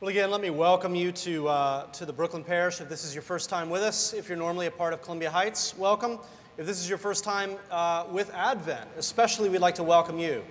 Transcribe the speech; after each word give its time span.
Well, 0.00 0.08
again, 0.08 0.30
let 0.30 0.40
me 0.40 0.48
welcome 0.48 0.94
you 0.94 1.12
to, 1.12 1.48
uh, 1.48 1.84
to 1.92 2.06
the 2.06 2.12
Brooklyn 2.14 2.42
Parish. 2.42 2.80
If 2.80 2.88
this 2.88 3.04
is 3.04 3.14
your 3.14 3.20
first 3.20 3.50
time 3.50 3.68
with 3.68 3.82
us, 3.82 4.14
if 4.14 4.30
you're 4.30 4.38
normally 4.38 4.64
a 4.64 4.70
part 4.70 4.94
of 4.94 5.02
Columbia 5.02 5.30
Heights, 5.30 5.76
welcome. 5.76 6.18
If 6.56 6.64
this 6.64 6.80
is 6.80 6.88
your 6.88 6.96
first 6.96 7.22
time 7.22 7.56
uh, 7.70 8.06
with 8.10 8.32
Advent, 8.32 8.88
especially 8.96 9.50
we'd 9.50 9.58
like 9.58 9.74
to 9.74 9.82
welcome 9.82 10.18
you. 10.18 10.42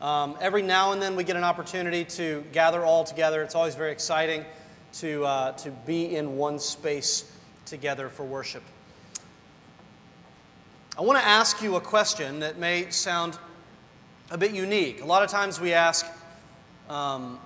Um, 0.00 0.38
every 0.40 0.62
now 0.62 0.92
and 0.92 1.02
then 1.02 1.16
we 1.16 1.22
get 1.22 1.36
an 1.36 1.44
opportunity 1.44 2.02
to 2.16 2.42
gather 2.52 2.82
all 2.82 3.04
together. 3.04 3.42
It's 3.42 3.54
always 3.54 3.74
very 3.74 3.92
exciting 3.92 4.42
to, 4.94 5.26
uh, 5.26 5.52
to 5.52 5.70
be 5.70 6.16
in 6.16 6.38
one 6.38 6.58
space 6.58 7.30
together 7.66 8.08
for 8.08 8.24
worship. 8.24 8.62
I 10.96 11.02
want 11.02 11.18
to 11.18 11.26
ask 11.26 11.60
you 11.60 11.76
a 11.76 11.80
question 11.82 12.40
that 12.40 12.56
may 12.56 12.88
sound 12.88 13.38
a 14.30 14.38
bit 14.38 14.52
unique. 14.52 15.02
A 15.02 15.04
lot 15.04 15.22
of 15.22 15.28
times 15.28 15.60
we 15.60 15.74
ask, 15.74 16.06
um, 16.88 17.38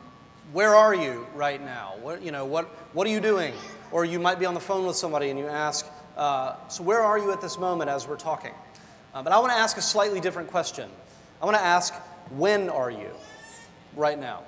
where 0.53 0.75
are 0.75 0.95
you 0.95 1.27
right 1.35 1.63
now? 1.63 1.95
What, 2.01 2.23
you 2.23 2.33
know, 2.33 2.45
what, 2.45 2.67
what 2.95 3.07
are 3.07 3.11
you 3.11 3.21
doing? 3.21 3.53
Or 3.91 4.05
you 4.05 4.19
might 4.19 4.39
be 4.39 4.47
on 4.47 4.55
the 4.55 4.61
phone 4.61 4.87
with 4.87 4.97
somebody 4.97 5.31
and 5.31 5.39
you 5.39 5.47
ask, 5.47 5.87
uh, 6.17 6.57
so 6.69 6.83
where 6.83 7.01
are 7.01 7.19
you 7.19 7.33
at 7.33 7.41
this 7.41 7.59
moment 7.59 7.91
as 7.91 8.09
we're 8.09 8.17
talking? 8.17 8.53
Uh, 9.15 9.23
but 9.23 9.33
I 9.33 9.39
want 9.39 9.53
to 9.53 9.59
ask 9.59 9.77
a 9.77 9.83
slightly 9.83 10.21
different 10.21 10.51
question. 10.51 10.91
I 11.41 11.45
want 11.45 11.57
to 11.57 11.63
ask, 11.63 11.95
when 12.31 12.69
are 12.69 12.91
you 12.91 13.11
right 13.95 14.19
now? 14.19 14.43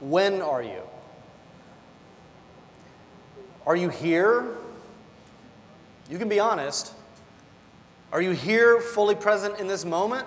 When 0.00 0.42
are 0.42 0.62
you? 0.62 0.82
Are 3.66 3.76
you 3.76 3.88
here? 3.88 4.46
You 6.08 6.18
can 6.18 6.28
be 6.28 6.40
honest. 6.40 6.94
Are 8.12 8.22
you 8.22 8.30
here 8.30 8.80
fully 8.80 9.14
present 9.14 9.58
in 9.58 9.66
this 9.66 9.84
moment? 9.84 10.26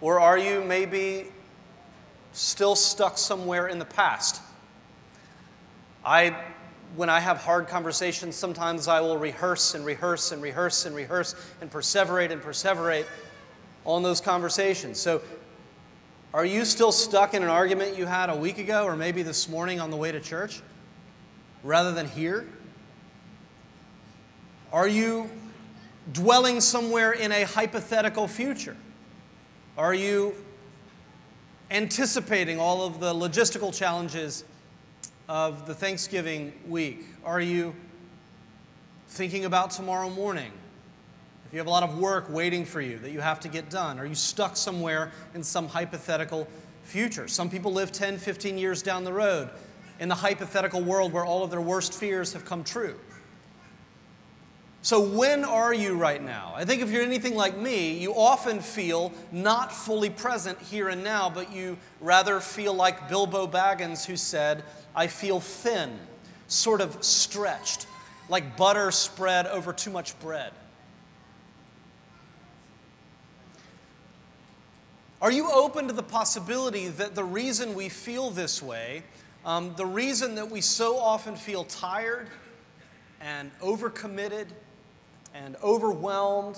Or 0.00 0.20
are 0.20 0.38
you 0.38 0.62
maybe 0.62 1.26
still 2.34 2.74
stuck 2.74 3.16
somewhere 3.16 3.68
in 3.68 3.78
the 3.78 3.84
past. 3.84 4.42
I, 6.04 6.36
when 6.96 7.08
I 7.08 7.20
have 7.20 7.38
hard 7.38 7.68
conversations, 7.68 8.36
sometimes 8.36 8.88
I 8.88 9.00
will 9.00 9.16
rehearse 9.16 9.74
and 9.74 9.86
rehearse 9.86 10.32
and 10.32 10.42
rehearse 10.42 10.84
and 10.84 10.94
rehearse 10.94 11.34
and 11.60 11.70
perseverate 11.70 12.30
and 12.30 12.42
perseverate 12.42 13.06
on 13.86 14.02
those 14.02 14.20
conversations. 14.20 15.00
So, 15.00 15.22
are 16.34 16.44
you 16.44 16.64
still 16.64 16.90
stuck 16.90 17.32
in 17.32 17.44
an 17.44 17.48
argument 17.48 17.96
you 17.96 18.06
had 18.06 18.28
a 18.28 18.34
week 18.34 18.58
ago 18.58 18.84
or 18.84 18.96
maybe 18.96 19.22
this 19.22 19.48
morning 19.48 19.80
on 19.80 19.92
the 19.92 19.96
way 19.96 20.10
to 20.10 20.18
church 20.18 20.60
rather 21.62 21.92
than 21.92 22.08
here? 22.08 22.48
Are 24.72 24.88
you 24.88 25.30
dwelling 26.12 26.60
somewhere 26.60 27.12
in 27.12 27.30
a 27.30 27.44
hypothetical 27.44 28.26
future? 28.26 28.76
Are 29.78 29.94
you 29.94 30.34
anticipating 31.70 32.60
all 32.60 32.86
of 32.86 33.00
the 33.00 33.12
logistical 33.12 33.74
challenges 33.74 34.44
of 35.28 35.66
the 35.66 35.74
Thanksgiving 35.74 36.52
week? 36.68 37.04
Are 37.24 37.40
you 37.40 37.74
thinking 39.08 39.44
about 39.44 39.70
tomorrow 39.70 40.10
morning? 40.10 40.52
If 41.46 41.52
you 41.52 41.58
have 41.58 41.66
a 41.66 41.70
lot 41.70 41.82
of 41.82 41.98
work 41.98 42.28
waiting 42.28 42.64
for 42.64 42.80
you 42.80 42.98
that 42.98 43.10
you 43.10 43.20
have 43.20 43.40
to 43.40 43.48
get 43.48 43.70
done, 43.70 43.98
are 43.98 44.06
you 44.06 44.14
stuck 44.14 44.56
somewhere 44.56 45.12
in 45.34 45.42
some 45.42 45.68
hypothetical 45.68 46.48
future? 46.84 47.28
Some 47.28 47.48
people 47.48 47.72
live 47.72 47.92
10, 47.92 48.18
15 48.18 48.58
years 48.58 48.82
down 48.82 49.04
the 49.04 49.12
road 49.12 49.48
in 50.00 50.08
the 50.08 50.14
hypothetical 50.14 50.82
world 50.82 51.12
where 51.12 51.24
all 51.24 51.42
of 51.42 51.50
their 51.50 51.60
worst 51.60 51.94
fears 51.94 52.32
have 52.32 52.44
come 52.44 52.64
true. 52.64 52.98
So, 54.84 55.00
when 55.00 55.46
are 55.46 55.72
you 55.72 55.96
right 55.96 56.22
now? 56.22 56.52
I 56.54 56.66
think 56.66 56.82
if 56.82 56.90
you're 56.90 57.02
anything 57.02 57.34
like 57.34 57.56
me, 57.56 57.96
you 57.96 58.14
often 58.14 58.60
feel 58.60 59.14
not 59.32 59.72
fully 59.72 60.10
present 60.10 60.60
here 60.60 60.90
and 60.90 61.02
now, 61.02 61.30
but 61.30 61.50
you 61.50 61.78
rather 62.02 62.38
feel 62.38 62.74
like 62.74 63.08
Bilbo 63.08 63.46
Baggins, 63.46 64.04
who 64.04 64.14
said, 64.14 64.62
I 64.94 65.06
feel 65.06 65.40
thin, 65.40 65.98
sort 66.48 66.82
of 66.82 67.02
stretched, 67.02 67.86
like 68.28 68.58
butter 68.58 68.90
spread 68.90 69.46
over 69.46 69.72
too 69.72 69.90
much 69.90 70.20
bread. 70.20 70.52
Are 75.22 75.32
you 75.32 75.50
open 75.50 75.88
to 75.88 75.94
the 75.94 76.02
possibility 76.02 76.88
that 76.88 77.14
the 77.14 77.24
reason 77.24 77.74
we 77.74 77.88
feel 77.88 78.28
this 78.28 78.62
way, 78.62 79.02
um, 79.46 79.72
the 79.78 79.86
reason 79.86 80.34
that 80.34 80.50
we 80.50 80.60
so 80.60 80.98
often 80.98 81.36
feel 81.36 81.64
tired 81.64 82.28
and 83.22 83.50
overcommitted, 83.62 84.48
and 85.34 85.56
overwhelmed 85.62 86.56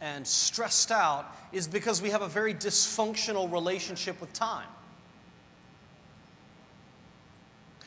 and 0.00 0.26
stressed 0.26 0.90
out 0.90 1.34
is 1.52 1.66
because 1.66 2.00
we 2.00 2.10
have 2.10 2.22
a 2.22 2.28
very 2.28 2.54
dysfunctional 2.54 3.50
relationship 3.50 4.20
with 4.20 4.32
time. 4.32 4.68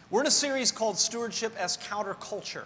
We're 0.10 0.22
in 0.22 0.28
a 0.28 0.32
series 0.32 0.72
called 0.72 0.98
Stewardship 0.98 1.56
as 1.58 1.78
Counterculture. 1.78 2.66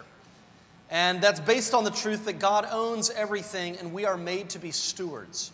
And 0.90 1.20
that's 1.20 1.40
based 1.40 1.74
on 1.74 1.84
the 1.84 1.90
truth 1.90 2.24
that 2.24 2.38
God 2.38 2.66
owns 2.70 3.10
everything 3.10 3.76
and 3.76 3.92
we 3.92 4.06
are 4.06 4.16
made 4.16 4.50
to 4.50 4.58
be 4.58 4.70
stewards. 4.70 5.52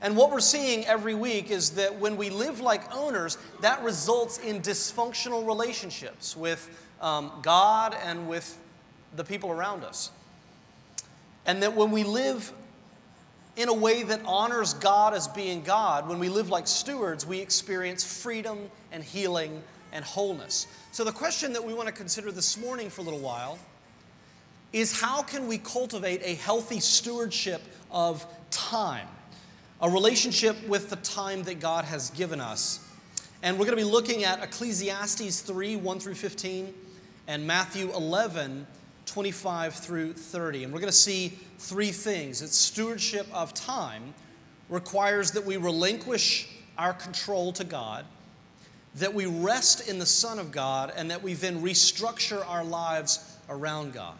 And 0.00 0.16
what 0.16 0.30
we're 0.30 0.40
seeing 0.40 0.86
every 0.86 1.14
week 1.14 1.50
is 1.50 1.70
that 1.70 1.98
when 1.98 2.16
we 2.16 2.30
live 2.30 2.60
like 2.60 2.94
owners, 2.94 3.36
that 3.62 3.82
results 3.82 4.38
in 4.38 4.60
dysfunctional 4.60 5.44
relationships 5.44 6.36
with 6.36 6.86
um, 7.00 7.32
God 7.42 7.96
and 8.04 8.28
with 8.28 8.56
the 9.16 9.24
people 9.24 9.50
around 9.50 9.82
us. 9.82 10.10
And 11.46 11.62
that 11.62 11.74
when 11.74 11.90
we 11.90 12.04
live 12.04 12.52
in 13.56 13.68
a 13.68 13.74
way 13.74 14.04
that 14.04 14.20
honors 14.24 14.74
God 14.74 15.14
as 15.14 15.26
being 15.28 15.62
God, 15.62 16.08
when 16.08 16.18
we 16.18 16.28
live 16.28 16.48
like 16.48 16.66
stewards, 16.66 17.26
we 17.26 17.40
experience 17.40 18.04
freedom 18.22 18.70
and 18.92 19.02
healing 19.02 19.62
and 19.92 20.04
wholeness. 20.04 20.66
So, 20.92 21.04
the 21.04 21.12
question 21.12 21.52
that 21.54 21.64
we 21.64 21.74
want 21.74 21.88
to 21.88 21.94
consider 21.94 22.30
this 22.30 22.56
morning 22.56 22.90
for 22.90 23.00
a 23.00 23.04
little 23.04 23.20
while 23.20 23.58
is 24.72 25.00
how 25.00 25.22
can 25.22 25.48
we 25.48 25.58
cultivate 25.58 26.20
a 26.22 26.34
healthy 26.34 26.78
stewardship 26.78 27.62
of 27.90 28.26
time, 28.50 29.08
a 29.80 29.90
relationship 29.90 30.56
with 30.68 30.90
the 30.90 30.96
time 30.96 31.42
that 31.44 31.58
God 31.58 31.84
has 31.84 32.10
given 32.10 32.40
us? 32.40 32.84
And 33.42 33.58
we're 33.58 33.66
going 33.66 33.78
to 33.78 33.84
be 33.84 33.90
looking 33.90 34.24
at 34.24 34.42
Ecclesiastes 34.42 35.40
3 35.40 35.76
1 35.76 36.00
through 36.00 36.14
15 36.14 36.74
and 37.28 37.46
Matthew 37.46 37.92
11 37.94 38.66
25 39.08 39.74
through 39.74 40.12
30. 40.12 40.64
And 40.64 40.72
we're 40.72 40.80
going 40.80 40.90
to 40.90 40.96
see 40.96 41.38
three 41.58 41.90
things. 41.90 42.42
It's 42.42 42.56
stewardship 42.56 43.26
of 43.32 43.54
time 43.54 44.14
requires 44.68 45.32
that 45.32 45.44
we 45.44 45.56
relinquish 45.56 46.48
our 46.76 46.92
control 46.92 47.52
to 47.54 47.64
God, 47.64 48.04
that 48.96 49.12
we 49.12 49.26
rest 49.26 49.88
in 49.88 49.98
the 49.98 50.06
Son 50.06 50.38
of 50.38 50.52
God, 50.52 50.92
and 50.94 51.10
that 51.10 51.22
we 51.22 51.34
then 51.34 51.62
restructure 51.62 52.46
our 52.46 52.64
lives 52.64 53.36
around 53.48 53.94
God. 53.94 54.16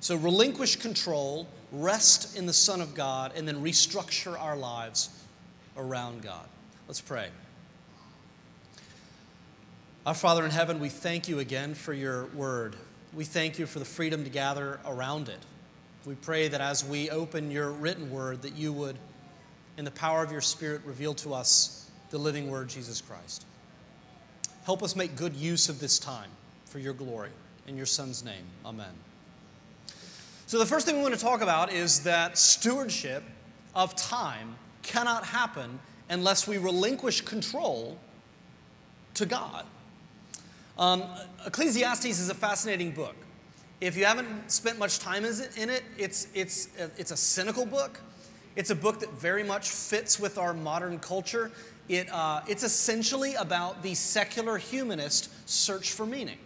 So 0.00 0.16
relinquish 0.16 0.76
control, 0.76 1.46
rest 1.70 2.36
in 2.36 2.46
the 2.46 2.52
Son 2.52 2.80
of 2.80 2.94
God, 2.94 3.32
and 3.36 3.46
then 3.46 3.62
restructure 3.62 4.40
our 4.40 4.56
lives 4.56 5.10
around 5.76 6.22
God. 6.22 6.46
Let's 6.88 7.00
pray. 7.00 7.28
Our 10.06 10.14
Father 10.14 10.44
in 10.44 10.50
heaven, 10.50 10.80
we 10.80 10.88
thank 10.88 11.28
you 11.28 11.38
again 11.38 11.74
for 11.74 11.92
your 11.92 12.26
word 12.26 12.76
we 13.14 13.24
thank 13.24 13.58
you 13.58 13.66
for 13.66 13.78
the 13.78 13.84
freedom 13.84 14.24
to 14.24 14.30
gather 14.30 14.80
around 14.86 15.28
it. 15.28 15.38
We 16.04 16.14
pray 16.14 16.48
that 16.48 16.60
as 16.60 16.84
we 16.84 17.10
open 17.10 17.50
your 17.50 17.70
written 17.70 18.10
word, 18.10 18.42
that 18.42 18.54
you 18.56 18.72
would, 18.72 18.96
in 19.76 19.84
the 19.84 19.90
power 19.90 20.22
of 20.22 20.32
your 20.32 20.40
Spirit, 20.40 20.82
reveal 20.84 21.14
to 21.14 21.34
us 21.34 21.90
the 22.10 22.18
living 22.18 22.50
word, 22.50 22.68
Jesus 22.68 23.00
Christ. 23.00 23.46
Help 24.64 24.82
us 24.82 24.96
make 24.96 25.16
good 25.16 25.34
use 25.34 25.68
of 25.68 25.78
this 25.78 25.98
time 25.98 26.30
for 26.64 26.78
your 26.78 26.94
glory. 26.94 27.30
In 27.68 27.76
your 27.76 27.86
Son's 27.86 28.24
name, 28.24 28.44
amen. 28.64 28.92
So, 30.46 30.58
the 30.58 30.66
first 30.66 30.84
thing 30.84 30.96
we 30.96 31.02
want 31.02 31.14
to 31.14 31.20
talk 31.20 31.40
about 31.40 31.72
is 31.72 32.02
that 32.02 32.36
stewardship 32.36 33.22
of 33.74 33.94
time 33.94 34.56
cannot 34.82 35.24
happen 35.24 35.78
unless 36.10 36.48
we 36.48 36.58
relinquish 36.58 37.20
control 37.20 37.96
to 39.14 39.26
God. 39.26 39.64
Um, 40.78 41.04
Ecclesiastes 41.46 42.06
is 42.06 42.30
a 42.30 42.34
fascinating 42.34 42.92
book. 42.92 43.14
If 43.80 43.96
you 43.96 44.04
haven't 44.04 44.50
spent 44.50 44.78
much 44.78 45.00
time 45.00 45.24
in 45.24 45.70
it, 45.70 45.82
it's, 45.98 46.28
it's, 46.34 46.68
it's 46.96 47.10
a 47.10 47.16
cynical 47.16 47.66
book. 47.66 48.00
It's 48.56 48.70
a 48.70 48.74
book 48.74 49.00
that 49.00 49.12
very 49.14 49.42
much 49.42 49.70
fits 49.70 50.20
with 50.20 50.38
our 50.38 50.54
modern 50.54 50.98
culture. 50.98 51.50
It, 51.88 52.10
uh, 52.10 52.42
it's 52.46 52.62
essentially 52.62 53.34
about 53.34 53.82
the 53.82 53.94
secular 53.94 54.56
humanist 54.56 55.30
search 55.48 55.92
for 55.92 56.06
meaning. 56.06 56.38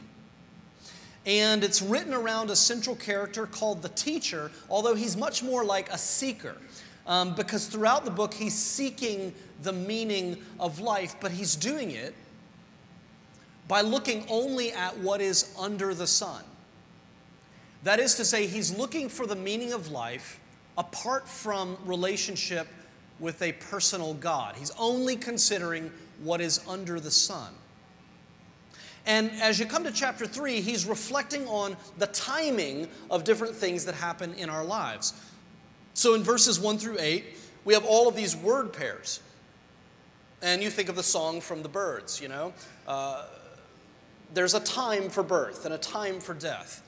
And 1.25 1.63
it's 1.63 1.83
written 1.83 2.15
around 2.15 2.51
a 2.51 2.57
central 2.57 2.97
character 2.97 3.47
called 3.47 3.83
the 3.83 3.89
teacher, 3.91 4.51
although 4.71 4.95
he's 4.95 5.17
much 5.17 5.43
more 5.43 5.65
like 5.65 5.91
a 5.91 5.99
seeker. 5.99 6.57
Um, 7.07 7.35
because 7.35 7.67
throughout 7.67 8.05
the 8.05 8.11
book, 8.11 8.35
he's 8.35 8.55
seeking 8.55 9.35
the 9.63 9.73
meaning 9.73 10.43
of 10.59 10.81
life, 10.81 11.17
but 11.21 11.33
he's 11.33 11.55
doing 11.55 11.91
it 11.91 12.15
by 13.69 13.81
looking 13.81 14.25
only 14.29 14.73
at 14.73 14.97
what 14.99 15.21
is 15.21 15.55
under 15.59 15.95
the 15.95 16.07
sun. 16.07 16.43
That 17.83 18.01
is 18.01 18.15
to 18.17 18.25
say, 18.25 18.47
he's 18.47 18.77
looking 18.77 19.09
for 19.09 19.27
the 19.27 19.37
meaning 19.37 19.73
of 19.73 19.91
life 19.91 20.41
apart 20.79 21.29
from 21.29 21.77
relationship 21.85 22.69
with 23.19 23.41
a 23.43 23.53
personal 23.53 24.15
God. 24.15 24.57
He's 24.57 24.73
only 24.79 25.17
considering 25.17 25.91
what 26.23 26.41
is 26.41 26.61
under 26.69 27.01
the 27.01 27.11
sun. 27.11 27.53
And 29.07 29.31
as 29.41 29.61
you 29.61 29.67
come 29.67 29.85
to 29.85 29.93
chapter 29.93 30.27
3, 30.27 30.61
he's 30.61 30.85
reflecting 30.85 31.47
on 31.47 31.77
the 31.99 32.09
timing 32.09 32.89
of 33.09 33.23
different 33.23 33.55
things 33.55 33.85
that 33.85 33.95
happen 33.95 34.35
in 34.35 34.51
our 34.51 34.65
lives. 34.65 35.15
So 35.95 36.15
in 36.15 36.23
verses 36.23 36.59
1 36.59 36.79
through 36.79 36.99
8, 36.99 37.25
we 37.65 37.75
have 37.75 37.85
all 37.85 38.09
of 38.09 38.17
these 38.17 38.37
word 38.37 38.73
pairs. 38.73 39.21
And 40.43 40.63
you 40.63 40.71
think 40.71 40.89
of 40.89 40.97
the 40.97 41.03
song 41.03 41.41
from 41.41 41.63
the 41.63 41.69
Byrds, 41.69 42.21
you 42.21 42.29
know? 42.29 42.53
Uh, 42.87 43.27
there's 44.35 44.55
a 44.55 44.61
time 44.61 45.09
for 45.09 45.23
birth 45.23 45.65
and 45.65 45.75
a 45.75 45.79
time 45.79 46.21
for 46.21 46.35
death. 46.35 46.83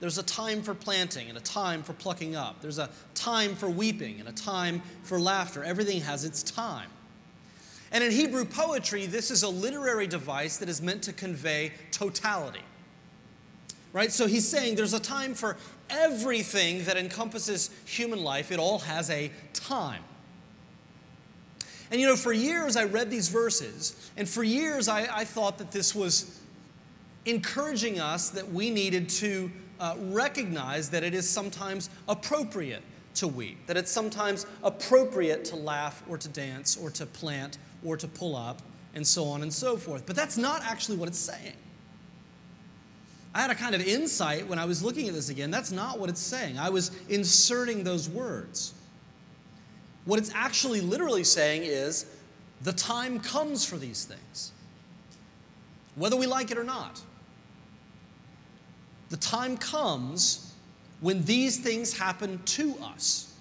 There's 0.00 0.18
a 0.18 0.22
time 0.22 0.62
for 0.62 0.74
planting 0.74 1.28
and 1.28 1.38
a 1.38 1.42
time 1.42 1.82
for 1.82 1.92
plucking 1.92 2.34
up. 2.34 2.60
There's 2.60 2.78
a 2.78 2.90
time 3.14 3.54
for 3.54 3.68
weeping 3.68 4.18
and 4.18 4.28
a 4.28 4.32
time 4.32 4.82
for 5.04 5.20
laughter. 5.20 5.62
Everything 5.62 6.00
has 6.00 6.24
its 6.24 6.42
time. 6.42 6.88
And 7.92 8.02
in 8.02 8.10
Hebrew 8.10 8.44
poetry, 8.44 9.06
this 9.06 9.30
is 9.30 9.42
a 9.42 9.48
literary 9.48 10.06
device 10.06 10.56
that 10.56 10.68
is 10.68 10.82
meant 10.82 11.02
to 11.04 11.12
convey 11.12 11.72
totality. 11.92 12.64
Right? 13.92 14.10
So 14.10 14.26
he's 14.26 14.48
saying 14.48 14.74
there's 14.74 14.94
a 14.94 15.00
time 15.00 15.34
for 15.34 15.56
everything 15.90 16.84
that 16.86 16.96
encompasses 16.96 17.70
human 17.84 18.24
life, 18.24 18.50
it 18.50 18.58
all 18.58 18.80
has 18.80 19.10
a 19.10 19.30
time. 19.52 20.02
And 21.92 22.00
you 22.00 22.06
know, 22.06 22.16
for 22.16 22.32
years 22.32 22.74
I 22.74 22.84
read 22.84 23.10
these 23.10 23.28
verses, 23.28 24.10
and 24.16 24.28
for 24.28 24.42
years 24.42 24.88
I, 24.88 25.06
I 25.14 25.24
thought 25.24 25.58
that 25.58 25.70
this 25.70 25.94
was 25.94 26.40
encouraging 27.26 28.00
us 28.00 28.30
that 28.30 28.50
we 28.50 28.70
needed 28.70 29.08
to 29.08 29.50
uh, 29.80 29.96
recognize 29.98 30.90
that 30.90 31.02
it 31.02 31.14
is 31.14 31.28
sometimes 31.28 31.90
appropriate 32.08 32.82
to 33.14 33.28
weep, 33.28 33.66
that 33.66 33.76
it's 33.76 33.90
sometimes 33.90 34.46
appropriate 34.62 35.44
to 35.46 35.56
laugh 35.56 36.02
or 36.08 36.16
to 36.16 36.28
dance 36.28 36.76
or 36.76 36.90
to 36.90 37.04
plant 37.06 37.58
or 37.84 37.96
to 37.96 38.08
pull 38.08 38.36
up 38.36 38.62
and 38.94 39.06
so 39.06 39.24
on 39.24 39.42
and 39.42 39.52
so 39.52 39.76
forth. 39.76 40.06
But 40.06 40.16
that's 40.16 40.36
not 40.36 40.62
actually 40.64 40.98
what 40.98 41.08
it's 41.08 41.18
saying. 41.18 41.54
I 43.34 43.40
had 43.40 43.50
a 43.50 43.54
kind 43.54 43.74
of 43.74 43.80
insight 43.80 44.46
when 44.46 44.58
I 44.58 44.66
was 44.66 44.82
looking 44.82 45.08
at 45.08 45.14
this 45.14 45.30
again. 45.30 45.50
That's 45.50 45.72
not 45.72 45.98
what 45.98 46.10
it's 46.10 46.20
saying. 46.20 46.58
I 46.58 46.68
was 46.68 46.90
inserting 47.08 47.82
those 47.82 48.08
words. 48.08 48.74
What 50.04 50.18
it's 50.18 50.30
actually 50.34 50.80
literally 50.80 51.24
saying 51.24 51.62
is 51.64 52.06
the 52.62 52.72
time 52.72 53.20
comes 53.20 53.64
for 53.64 53.76
these 53.76 54.04
things, 54.04 54.52
whether 55.94 56.16
we 56.16 56.26
like 56.26 56.50
it 56.50 56.58
or 56.58 56.64
not. 56.64 57.00
The 59.12 59.18
time 59.18 59.58
comes 59.58 60.54
when 61.02 61.22
these 61.26 61.58
things 61.58 61.98
happen 61.98 62.40
to 62.46 62.74
us. 62.82 63.34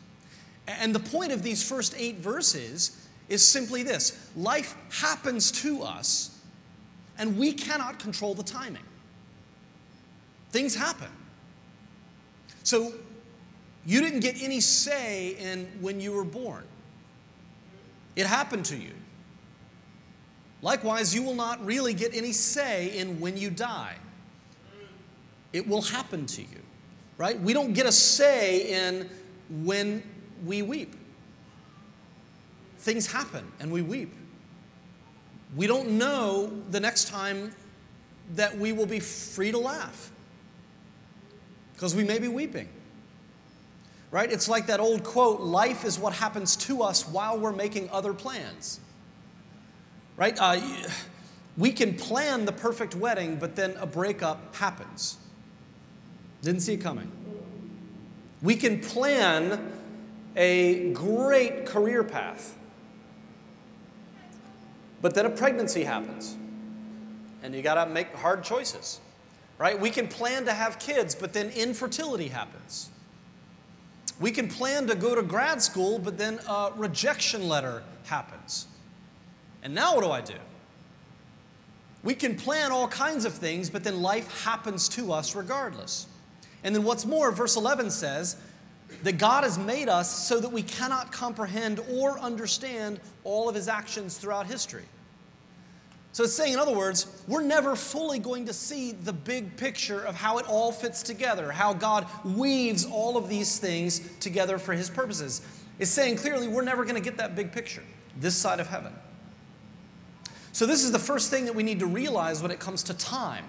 And 0.68 0.94
the 0.94 1.00
point 1.00 1.32
of 1.32 1.44
these 1.44 1.64
first 1.64 1.96
eight 1.98 2.18
verses 2.18 3.08
is 3.30 3.48
simply 3.48 3.82
this 3.82 4.30
life 4.36 4.76
happens 4.92 5.50
to 5.64 5.82
us, 5.82 6.38
and 7.18 7.38
we 7.38 7.54
cannot 7.54 8.00
control 8.00 8.34
the 8.34 8.44
timing. 8.44 8.84
Things 10.50 10.76
happen. 10.76 11.08
So, 12.64 12.92
you 13.86 14.02
didn't 14.02 14.20
get 14.20 14.44
any 14.44 14.60
say 14.60 15.38
in 15.40 15.70
when 15.80 16.02
you 16.02 16.12
were 16.12 16.26
born. 16.26 16.66
It 18.18 18.26
happened 18.26 18.66
to 18.66 18.76
you. 18.76 18.92
Likewise, 20.62 21.16
you 21.16 21.24
will 21.24 21.34
not 21.34 21.66
really 21.66 21.94
get 21.94 22.14
any 22.14 22.34
say 22.34 22.98
in 22.98 23.22
when 23.22 23.38
you 23.38 23.50
die. 23.50 23.96
It 25.53 25.68
will 25.68 25.81
happen 25.81 26.25
to 26.27 26.42
you, 26.42 26.62
right? 27.18 27.39
We 27.39 27.53
don't 27.53 27.74
get 27.74 27.86
a 27.86 27.92
say 27.92 28.89
in 28.89 29.09
when 29.63 30.03
we 30.45 30.62
weep. 30.62 30.95
Things 32.80 33.12
happen 33.12 33.51
and 33.59 33.71
we 33.71 33.81
weep. 33.81 34.13
We 35.56 35.68
don't 35.68 35.92
know 35.98 36.51
the 36.69 36.80
next 36.80 37.09
time 37.09 37.53
that 38.36 38.57
we 38.57 38.71
will 38.71 38.86
be 38.86 39.00
free 39.00 39.51
to 39.51 39.57
laugh 39.57 40.12
because 41.74 41.95
we 41.95 42.03
may 42.03 42.19
be 42.19 42.27
weeping. 42.27 42.69
Right? 44.12 44.31
It's 44.31 44.50
like 44.50 44.68
that 44.68 44.80
old 44.80 45.03
quote 45.03 45.39
life 45.42 45.86
is 45.86 45.98
what 45.98 46.13
happens 46.13 46.56
to 46.57 46.83
us 46.83 47.07
while 47.07 47.39
we're 47.39 47.53
making 47.53 47.89
other 47.92 48.13
plans. 48.13 48.80
Right? 50.18 50.38
Uh, 50.39 50.59
we 51.57 51.71
can 51.71 51.95
plan 51.95 52.45
the 52.45 52.51
perfect 52.51 52.95
wedding, 52.95 53.38
but 53.38 53.56
then 53.56 53.75
a 53.80 53.86
breakup 53.86 54.56
happens. 54.56 55.18
Didn't 56.42 56.62
see 56.62 56.74
it 56.74 56.82
coming. 56.82 57.12
We 58.42 58.56
can 58.56 58.80
plan 58.80 59.72
a 60.36 60.92
great 60.94 61.66
career 61.66 62.04
path, 62.04 62.58
but 65.02 65.14
then 65.14 65.26
a 65.26 65.30
pregnancy 65.30 65.84
happens, 65.84 66.36
and 67.44 67.54
you 67.54 67.62
got 67.62 67.84
to 67.84 67.92
make 67.92 68.14
hard 68.16 68.44
choices. 68.44 69.00
Right? 69.58 69.80
We 69.80 69.92
can 69.92 70.08
plan 70.08 70.46
to 70.46 70.54
have 70.54 70.80
kids, 70.80 71.14
but 71.14 71.34
then 71.34 71.52
infertility 71.52 72.30
happens. 72.30 72.90
We 74.20 74.32
can 74.32 74.48
plan 74.48 74.88
to 74.88 74.96
go 74.96 75.14
to 75.14 75.22
grad 75.22 75.62
school, 75.62 76.00
but 76.00 76.18
then 76.18 76.40
a 76.48 76.72
rejection 76.76 77.48
letter 77.48 77.84
happens. 78.06 78.66
And 79.62 79.76
now 79.76 79.94
what 79.94 80.04
do 80.04 80.10
I 80.10 80.22
do? 80.22 80.34
We 82.04 82.16
can 82.16 82.36
plan 82.36 82.72
all 82.72 82.88
kinds 82.88 83.24
of 83.24 83.34
things, 83.34 83.70
but 83.70 83.84
then 83.84 84.02
life 84.02 84.44
happens 84.44 84.90
to 84.90 85.14
us 85.14 85.36
regardless. 85.36 86.08
And 86.63 86.75
then 86.75 86.84
what's 86.84 87.06
more, 87.06 87.31
verse 87.31 87.56
11 87.56 87.92
says 87.92 88.38
that 89.04 89.18
God 89.18 89.44
has 89.44 89.58
made 89.58 89.90
us 89.90 90.28
so 90.28 90.40
that 90.40 90.52
we 90.52 90.62
cannot 90.62 91.12
comprehend 91.12 91.80
or 91.92 92.19
understand 92.19 93.00
all 93.24 93.50
of 93.50 93.56
his 93.56 93.68
actions 93.68 94.18
throughout 94.18 94.48
history. 94.48 94.86
So 96.13 96.25
it's 96.25 96.34
saying, 96.34 96.54
in 96.54 96.60
other 96.60 96.75
words, 96.75 97.08
we're 97.28 97.42
never 97.42 97.75
fully 97.75 98.19
going 98.19 98.46
to 98.48 98.54
see 98.54 98.92
the 98.92 99.13
big 99.13 99.56
picture 99.56 100.02
of 100.02 100.13
how 100.13 100.40
it 100.40 100.46
all 100.48 100.72
fits 100.72 101.04
together, 101.04 101.52
how 101.52 101.74
God 101.74 102.06
weaves 102.25 102.86
all 102.86 103.16
of 103.16 103.30
these 103.30 103.60
things 103.60 104.02
together 104.19 104.58
for 104.58 104.74
His 104.74 104.90
purposes. 104.90 105.42
It's 105.80 105.90
saying 105.90 106.18
clearly 106.18 106.50
we're 106.50 106.63
never 106.63 106.84
going 106.84 106.96
to 106.96 107.02
get 107.02 107.18
that 107.18 107.36
big 107.36 107.54
picture 107.54 107.84
this 108.18 108.36
side 108.36 108.60
of 108.60 108.68
heaven. 108.68 108.94
So, 110.52 110.66
this 110.66 110.84
is 110.84 110.92
the 110.92 111.00
first 111.00 111.30
thing 111.30 111.46
that 111.46 111.56
we 111.56 111.63
need 111.63 111.80
to 111.80 111.86
realize 111.86 112.42
when 112.42 112.52
it 112.52 112.60
comes 112.60 112.84
to 112.84 112.94
time 112.94 113.46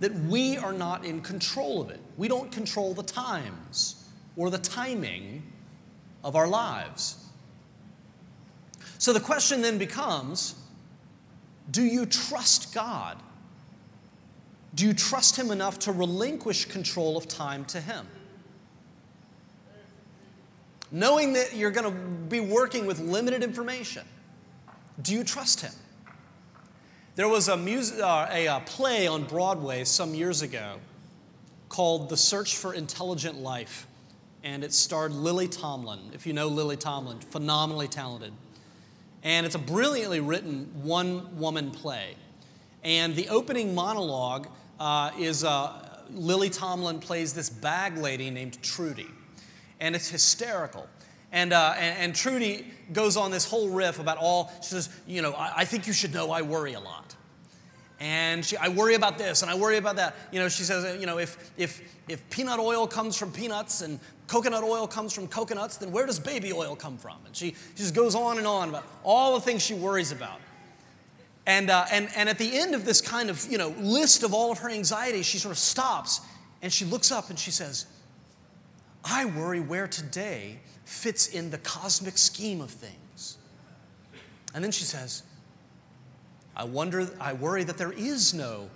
that 0.00 0.14
we 0.14 0.56
are 0.56 0.72
not 0.72 1.04
in 1.04 1.20
control 1.20 1.80
of 1.80 1.90
it. 1.90 2.00
We 2.16 2.28
don't 2.28 2.52
control 2.52 2.94
the 2.94 3.02
times 3.02 4.08
or 4.36 4.50
the 4.50 4.58
timing 4.58 5.42
of 6.22 6.36
our 6.36 6.46
lives. 6.46 7.24
So, 8.98 9.12
the 9.12 9.20
question 9.20 9.62
then 9.62 9.78
becomes 9.78 10.54
do 11.70 11.82
you 11.82 12.06
trust 12.06 12.74
God? 12.74 13.18
Do 14.74 14.86
you 14.86 14.94
trust 14.94 15.36
Him 15.36 15.50
enough 15.50 15.78
to 15.80 15.92
relinquish 15.92 16.66
control 16.66 17.16
of 17.16 17.28
time 17.28 17.64
to 17.66 17.80
Him? 17.80 18.06
Knowing 20.90 21.34
that 21.34 21.54
you're 21.54 21.70
going 21.70 21.92
to 21.92 22.00
be 22.28 22.40
working 22.40 22.86
with 22.86 22.98
limited 23.00 23.42
information, 23.42 24.04
do 25.02 25.12
you 25.12 25.24
trust 25.24 25.60
Him? 25.60 25.72
There 27.18 27.26
was 27.26 27.48
a, 27.48 27.56
music, 27.56 27.98
uh, 27.98 28.28
a, 28.30 28.46
a 28.46 28.52
uh, 28.52 28.60
play 28.60 29.08
on 29.08 29.24
Broadway 29.24 29.82
some 29.82 30.14
years 30.14 30.42
ago 30.42 30.76
called 31.68 32.08
The 32.08 32.16
Search 32.16 32.56
for 32.56 32.74
Intelligent 32.74 33.40
Life, 33.40 33.88
and 34.44 34.62
it 34.62 34.72
starred 34.72 35.10
Lily 35.10 35.48
Tomlin. 35.48 35.98
If 36.14 36.28
you 36.28 36.32
know 36.32 36.46
Lily 36.46 36.76
Tomlin, 36.76 37.18
phenomenally 37.18 37.88
talented. 37.88 38.32
And 39.24 39.44
it's 39.44 39.56
a 39.56 39.58
brilliantly 39.58 40.20
written 40.20 40.70
one 40.84 41.36
woman 41.36 41.72
play. 41.72 42.14
And 42.84 43.16
the 43.16 43.28
opening 43.30 43.74
monologue 43.74 44.46
uh, 44.78 45.10
is 45.18 45.42
uh, 45.42 46.04
Lily 46.12 46.50
Tomlin 46.50 47.00
plays 47.00 47.34
this 47.34 47.50
bag 47.50 47.98
lady 47.98 48.30
named 48.30 48.62
Trudy. 48.62 49.08
And 49.80 49.96
it's 49.96 50.08
hysterical. 50.08 50.86
And, 51.30 51.52
uh, 51.52 51.74
and, 51.76 51.98
and, 51.98 52.14
Trudy 52.14 52.66
goes 52.92 53.18
on 53.18 53.30
this 53.30 53.44
whole 53.44 53.68
riff 53.68 53.98
about 53.98 54.16
all, 54.16 54.50
she 54.62 54.68
says, 54.68 54.88
you 55.06 55.20
know, 55.20 55.32
I, 55.32 55.52
I 55.58 55.64
think 55.66 55.86
you 55.86 55.92
should 55.92 56.14
know 56.14 56.30
I 56.30 56.40
worry 56.40 56.72
a 56.72 56.80
lot. 56.80 57.14
And 58.00 58.44
she, 58.44 58.56
I 58.56 58.68
worry 58.68 58.94
about 58.94 59.18
this 59.18 59.42
and 59.42 59.50
I 59.50 59.54
worry 59.54 59.76
about 59.76 59.96
that. 59.96 60.14
You 60.32 60.38
know, 60.38 60.48
she 60.48 60.62
says, 60.62 60.98
you 61.00 61.06
know, 61.06 61.18
if, 61.18 61.50
if, 61.56 61.82
if 62.08 62.28
peanut 62.30 62.60
oil 62.60 62.86
comes 62.86 63.16
from 63.16 63.32
peanuts 63.32 63.82
and 63.82 63.98
coconut 64.26 64.62
oil 64.62 64.86
comes 64.86 65.12
from 65.12 65.26
coconuts, 65.26 65.78
then 65.78 65.90
where 65.90 66.06
does 66.06 66.18
baby 66.18 66.52
oil 66.52 66.76
come 66.76 66.96
from? 66.96 67.16
And 67.26 67.36
she, 67.36 67.50
she 67.50 67.82
just 67.82 67.94
goes 67.94 68.14
on 68.14 68.38
and 68.38 68.46
on 68.46 68.68
about 68.68 68.84
all 69.02 69.34
the 69.34 69.40
things 69.40 69.62
she 69.62 69.74
worries 69.74 70.12
about. 70.12 70.40
And, 71.46 71.70
uh, 71.70 71.86
and, 71.90 72.08
and 72.14 72.28
at 72.28 72.38
the 72.38 72.58
end 72.58 72.74
of 72.74 72.84
this 72.84 73.00
kind 73.00 73.30
of, 73.30 73.44
you 73.50 73.58
know, 73.58 73.74
list 73.80 74.22
of 74.22 74.32
all 74.32 74.52
of 74.52 74.58
her 74.58 74.70
anxieties, 74.70 75.26
she 75.26 75.38
sort 75.38 75.52
of 75.52 75.58
stops 75.58 76.20
and 76.62 76.72
she 76.72 76.84
looks 76.84 77.10
up 77.10 77.30
and 77.30 77.38
she 77.38 77.50
says, 77.50 77.86
I 79.04 79.24
worry 79.24 79.60
where 79.60 79.88
today 79.88 80.58
fits 80.84 81.28
in 81.28 81.50
the 81.50 81.58
cosmic 81.58 82.18
scheme 82.18 82.60
of 82.60 82.70
things. 82.70 83.38
And 84.54 84.62
then 84.64 84.70
she 84.70 84.84
says, 84.84 85.22
I 86.56 86.64
wonder, 86.64 87.08
I 87.20 87.34
worry 87.34 87.64
that 87.64 87.78
there 87.78 87.92
is 87.92 88.34
no 88.34 88.68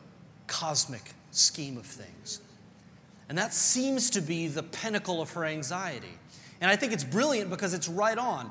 cosmic 0.47 1.13
scheme 1.31 1.77
of 1.77 1.87
things. 1.87 2.41
And 3.29 3.37
that 3.39 3.55
seems 3.55 4.11
to 4.11 4.21
be 4.21 4.47
the 4.49 4.63
pinnacle 4.63 5.23
of 5.23 5.31
her 5.33 5.45
anxiety. 5.45 6.19
And 6.61 6.71
I 6.71 6.77
think 6.77 6.93
it's 6.93 7.05
brilliant 7.05 7.51
because 7.51 7.75
it's 7.75 7.89
right 7.89 8.19
on. 8.19 8.51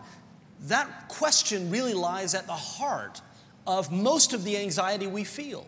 That 0.62 1.08
question 1.08 1.70
really 1.70 1.94
lies 1.94 2.36
at 2.36 2.48
the 2.48 2.54
heart 2.54 3.22
of 3.66 3.92
most 3.92 4.34
of 4.34 4.44
the 4.44 4.58
anxiety 4.58 5.08
we 5.08 5.24
feel? 5.24 5.66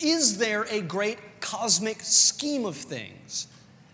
Is 0.00 0.38
there 0.38 0.64
a 0.64 0.80
great 0.80 1.18
cosmic 1.40 2.00
scheme 2.00 2.66
of 2.66 2.76
things? 2.76 3.46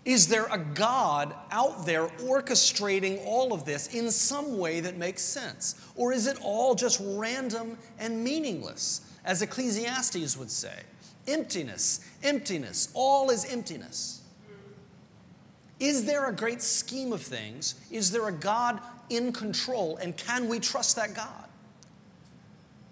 Is 0.03 0.27
there 0.27 0.47
a 0.47 0.57
God 0.57 1.35
out 1.51 1.85
there 1.85 2.07
orchestrating 2.07 3.23
all 3.25 3.53
of 3.53 3.65
this 3.65 3.93
in 3.93 4.09
some 4.09 4.57
way 4.57 4.79
that 4.79 4.97
makes 4.97 5.21
sense? 5.21 5.75
Or 5.95 6.11
is 6.11 6.25
it 6.25 6.37
all 6.41 6.73
just 6.73 6.99
random 7.03 7.77
and 7.99 8.23
meaningless, 8.23 9.01
as 9.23 9.43
Ecclesiastes 9.43 10.37
would 10.37 10.49
say? 10.49 10.79
Emptiness, 11.27 12.03
emptiness, 12.23 12.89
all 12.95 13.29
is 13.29 13.45
emptiness. 13.45 14.23
Is 15.79 16.05
there 16.05 16.29
a 16.29 16.33
great 16.33 16.63
scheme 16.63 17.13
of 17.13 17.21
things? 17.21 17.75
Is 17.91 18.09
there 18.09 18.27
a 18.27 18.31
God 18.31 18.79
in 19.09 19.31
control? 19.31 19.97
And 19.97 20.17
can 20.17 20.47
we 20.47 20.59
trust 20.59 20.95
that 20.95 21.13
God? 21.13 21.45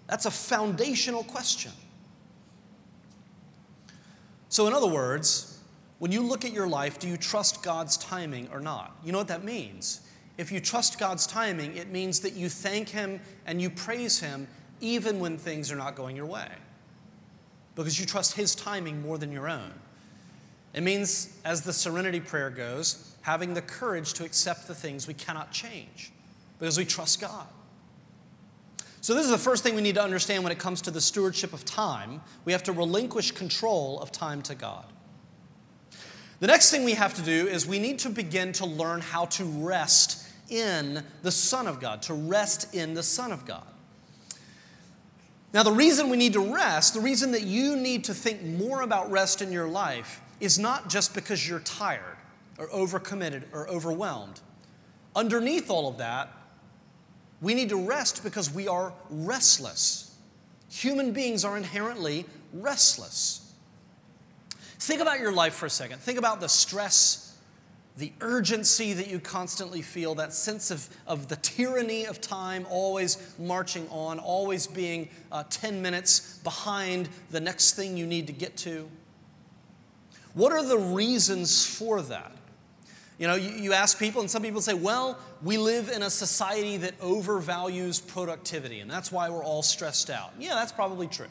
That's 0.06 0.26
a 0.26 0.30
foundational 0.30 1.24
question. 1.24 1.72
So, 4.48 4.66
in 4.66 4.72
other 4.72 4.88
words, 4.88 5.49
when 6.00 6.10
you 6.10 6.22
look 6.22 6.46
at 6.46 6.52
your 6.52 6.66
life, 6.66 6.98
do 6.98 7.06
you 7.06 7.18
trust 7.18 7.62
God's 7.62 7.98
timing 7.98 8.48
or 8.50 8.58
not? 8.58 8.96
You 9.04 9.12
know 9.12 9.18
what 9.18 9.28
that 9.28 9.44
means? 9.44 10.00
If 10.38 10.50
you 10.50 10.58
trust 10.58 10.98
God's 10.98 11.26
timing, 11.26 11.76
it 11.76 11.90
means 11.90 12.20
that 12.20 12.32
you 12.32 12.48
thank 12.48 12.88
Him 12.88 13.20
and 13.44 13.60
you 13.60 13.68
praise 13.68 14.18
Him 14.18 14.48
even 14.80 15.20
when 15.20 15.36
things 15.36 15.70
are 15.70 15.76
not 15.76 15.96
going 15.96 16.16
your 16.16 16.24
way. 16.24 16.48
Because 17.74 18.00
you 18.00 18.06
trust 18.06 18.32
His 18.32 18.54
timing 18.54 19.02
more 19.02 19.18
than 19.18 19.30
your 19.30 19.46
own. 19.46 19.74
It 20.72 20.82
means, 20.82 21.38
as 21.44 21.60
the 21.60 21.72
serenity 21.72 22.20
prayer 22.20 22.48
goes, 22.48 23.14
having 23.20 23.52
the 23.52 23.60
courage 23.60 24.14
to 24.14 24.24
accept 24.24 24.68
the 24.68 24.74
things 24.74 25.06
we 25.06 25.12
cannot 25.12 25.52
change 25.52 26.12
because 26.58 26.78
we 26.78 26.86
trust 26.86 27.20
God. 27.20 27.46
So, 29.02 29.12
this 29.12 29.26
is 29.26 29.30
the 29.30 29.36
first 29.36 29.62
thing 29.62 29.74
we 29.74 29.82
need 29.82 29.96
to 29.96 30.02
understand 30.02 30.44
when 30.44 30.52
it 30.52 30.58
comes 30.58 30.80
to 30.82 30.90
the 30.90 31.00
stewardship 31.00 31.52
of 31.52 31.66
time. 31.66 32.22
We 32.46 32.52
have 32.52 32.62
to 32.62 32.72
relinquish 32.72 33.32
control 33.32 34.00
of 34.00 34.10
time 34.10 34.40
to 34.42 34.54
God. 34.54 34.86
The 36.40 36.46
next 36.46 36.70
thing 36.70 36.84
we 36.84 36.94
have 36.94 37.14
to 37.14 37.22
do 37.22 37.46
is 37.46 37.66
we 37.66 37.78
need 37.78 37.98
to 38.00 38.08
begin 38.08 38.52
to 38.54 38.66
learn 38.66 39.02
how 39.02 39.26
to 39.26 39.44
rest 39.44 40.26
in 40.48 41.04
the 41.22 41.30
Son 41.30 41.66
of 41.66 41.80
God, 41.80 42.02
to 42.02 42.14
rest 42.14 42.74
in 42.74 42.94
the 42.94 43.02
Son 43.02 43.30
of 43.30 43.46
God. 43.46 43.66
Now, 45.52 45.62
the 45.62 45.72
reason 45.72 46.08
we 46.08 46.16
need 46.16 46.32
to 46.32 46.54
rest, 46.54 46.94
the 46.94 47.00
reason 47.00 47.32
that 47.32 47.42
you 47.42 47.76
need 47.76 48.04
to 48.04 48.14
think 48.14 48.42
more 48.42 48.80
about 48.80 49.10
rest 49.10 49.42
in 49.42 49.52
your 49.52 49.68
life, 49.68 50.20
is 50.40 50.58
not 50.58 50.88
just 50.88 51.14
because 51.14 51.46
you're 51.46 51.60
tired 51.60 52.16
or 52.56 52.68
overcommitted 52.68 53.42
or 53.52 53.68
overwhelmed. 53.68 54.40
Underneath 55.14 55.70
all 55.70 55.88
of 55.88 55.98
that, 55.98 56.30
we 57.42 57.52
need 57.52 57.68
to 57.70 57.84
rest 57.84 58.22
because 58.22 58.52
we 58.52 58.68
are 58.68 58.92
restless. 59.10 60.14
Human 60.70 61.12
beings 61.12 61.44
are 61.44 61.56
inherently 61.56 62.24
restless. 62.52 63.49
Think 64.80 65.02
about 65.02 65.20
your 65.20 65.30
life 65.30 65.54
for 65.54 65.66
a 65.66 65.70
second. 65.70 66.00
Think 66.00 66.18
about 66.18 66.40
the 66.40 66.48
stress, 66.48 67.36
the 67.98 68.12
urgency 68.22 68.94
that 68.94 69.08
you 69.08 69.20
constantly 69.20 69.82
feel, 69.82 70.14
that 70.14 70.32
sense 70.32 70.70
of, 70.70 70.88
of 71.06 71.28
the 71.28 71.36
tyranny 71.36 72.06
of 72.06 72.22
time, 72.22 72.66
always 72.70 73.34
marching 73.38 73.86
on, 73.90 74.18
always 74.18 74.66
being 74.66 75.10
uh, 75.30 75.44
10 75.50 75.82
minutes 75.82 76.38
behind 76.38 77.10
the 77.30 77.40
next 77.40 77.74
thing 77.74 77.98
you 77.98 78.06
need 78.06 78.26
to 78.28 78.32
get 78.32 78.56
to. 78.56 78.88
What 80.32 80.52
are 80.52 80.64
the 80.64 80.78
reasons 80.78 81.66
for 81.66 82.00
that? 82.00 82.32
You 83.18 83.26
know, 83.26 83.34
you, 83.34 83.50
you 83.50 83.72
ask 83.74 83.98
people, 83.98 84.22
and 84.22 84.30
some 84.30 84.42
people 84.42 84.62
say, 84.62 84.72
well, 84.72 85.18
we 85.42 85.58
live 85.58 85.90
in 85.90 86.02
a 86.02 86.08
society 86.08 86.78
that 86.78 86.98
overvalues 87.00 88.04
productivity, 88.06 88.80
and 88.80 88.90
that's 88.90 89.12
why 89.12 89.28
we're 89.28 89.44
all 89.44 89.62
stressed 89.62 90.08
out. 90.08 90.32
Yeah, 90.38 90.54
that's 90.54 90.72
probably 90.72 91.06
true. 91.06 91.26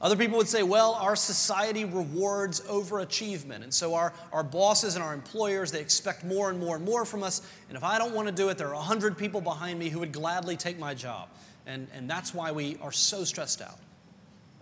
Other 0.00 0.16
people 0.16 0.38
would 0.38 0.48
say, 0.48 0.62
well, 0.62 0.94
our 0.94 1.16
society 1.16 1.84
rewards 1.84 2.60
overachievement. 2.62 3.64
And 3.64 3.74
so 3.74 3.94
our, 3.94 4.12
our 4.32 4.44
bosses 4.44 4.94
and 4.94 5.02
our 5.02 5.12
employers, 5.12 5.72
they 5.72 5.80
expect 5.80 6.24
more 6.24 6.50
and 6.50 6.60
more 6.60 6.76
and 6.76 6.84
more 6.84 7.04
from 7.04 7.24
us. 7.24 7.42
And 7.68 7.76
if 7.76 7.82
I 7.82 7.98
don't 7.98 8.14
want 8.14 8.28
to 8.28 8.34
do 8.34 8.48
it, 8.48 8.58
there 8.58 8.68
are 8.68 8.74
100 8.74 9.18
people 9.18 9.40
behind 9.40 9.76
me 9.78 9.88
who 9.88 9.98
would 9.98 10.12
gladly 10.12 10.56
take 10.56 10.78
my 10.78 10.94
job. 10.94 11.28
And, 11.66 11.88
and 11.92 12.08
that's 12.08 12.32
why 12.32 12.52
we 12.52 12.76
are 12.80 12.92
so 12.92 13.24
stressed 13.24 13.60
out. 13.60 13.78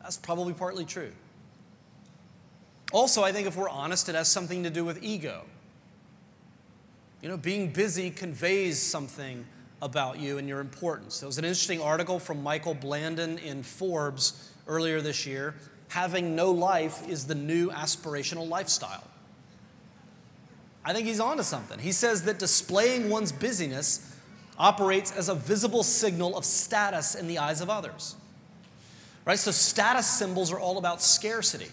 That's 0.03 0.17
probably 0.17 0.55
partly 0.55 0.87
true. 0.87 1.13
Also, 2.93 3.23
I 3.23 3.33
think 3.33 3.47
if 3.47 3.57
we're 3.57 3.69
honest, 3.69 4.09
it 4.09 4.15
has 4.15 4.29
something 4.29 4.63
to 4.63 4.71
do 4.71 4.85
with 4.87 5.03
ego. 5.03 5.43
You 7.21 7.29
know, 7.29 7.37
being 7.37 7.73
busy 7.73 8.11
conveys 8.11 8.81
something 8.81 9.45
about 9.83 10.19
you 10.19 10.39
and 10.39 10.49
your 10.49 10.61
importance. 10.61 11.21
There 11.21 11.27
was 11.27 11.39
an 11.39 11.45
interesting 11.45 11.81
article 11.81 12.19
from 12.19 12.43
Michael 12.43 12.75
Blandin 12.75 13.43
in 13.43 13.63
Forbes 13.63 14.53
earlier 14.67 15.01
this 15.01 15.27
year 15.27 15.55
having 15.89 16.35
no 16.35 16.51
life 16.51 17.09
is 17.09 17.27
the 17.27 17.35
new 17.35 17.71
aspirational 17.71 18.49
lifestyle. 18.49 19.05
I 20.85 20.93
think 20.93 21.07
he's 21.07 21.21
onto 21.21 21.43
something. 21.43 21.79
He 21.79 21.93
says 21.93 22.25
that 22.25 22.39
displaying 22.39 23.09
one's 23.09 23.33
busyness 23.33 24.15
operates 24.59 25.13
as 25.13 25.29
a 25.29 25.35
visible 25.35 25.83
signal 25.83 26.37
of 26.37 26.45
status 26.45 27.15
in 27.15 27.27
the 27.27 27.39
eyes 27.39 27.61
of 27.61 27.69
others. 27.69 28.15
Right? 29.25 29.39
So, 29.39 29.51
status 29.51 30.07
symbols 30.07 30.53
are 30.53 30.61
all 30.61 30.79
about 30.79 31.03
scarcity. 31.03 31.67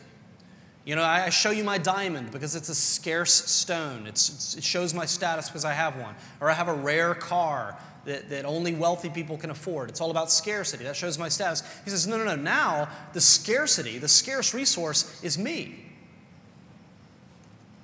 You 0.86 0.96
know, 0.96 1.04
I 1.04 1.30
show 1.30 1.52
you 1.52 1.64
my 1.64 1.78
diamond 1.78 2.32
because 2.32 2.56
it's 2.56 2.68
a 2.68 2.76
scarce 2.76 3.34
stone. 3.34 4.06
It's, 4.06 4.56
it 4.56 4.64
shows 4.64 4.94
my 4.94 5.06
status 5.06 5.48
because 5.48 5.64
I 5.64 5.72
have 5.72 5.96
one. 5.98 6.14
Or 6.42 6.50
I 6.50 6.54
have 6.54 6.68
a 6.68 6.74
rare 6.74 7.14
car 7.14 7.78
that, 8.06 8.30
that 8.30 8.46
only 8.46 8.74
wealthy 8.74 9.10
people 9.10 9.38
can 9.38 9.50
afford. 9.50 9.90
It's 9.90 10.02
all 10.02 10.12
about 10.12 10.32
scarcity. 10.32 10.84
That 10.84 10.96
shows 10.96 11.18
my 11.18 11.30
status. 11.30 11.64
He 11.84 11.90
says, 11.90 12.06
no, 12.06 12.18
no, 12.18 12.26
no. 12.26 12.36
Now, 12.36 12.90
the 13.14 13.22
scarcity, 13.22 13.98
the 13.98 14.08
scarce 14.08 14.54
resource 14.54 15.24
is 15.24 15.38
me. 15.38 15.86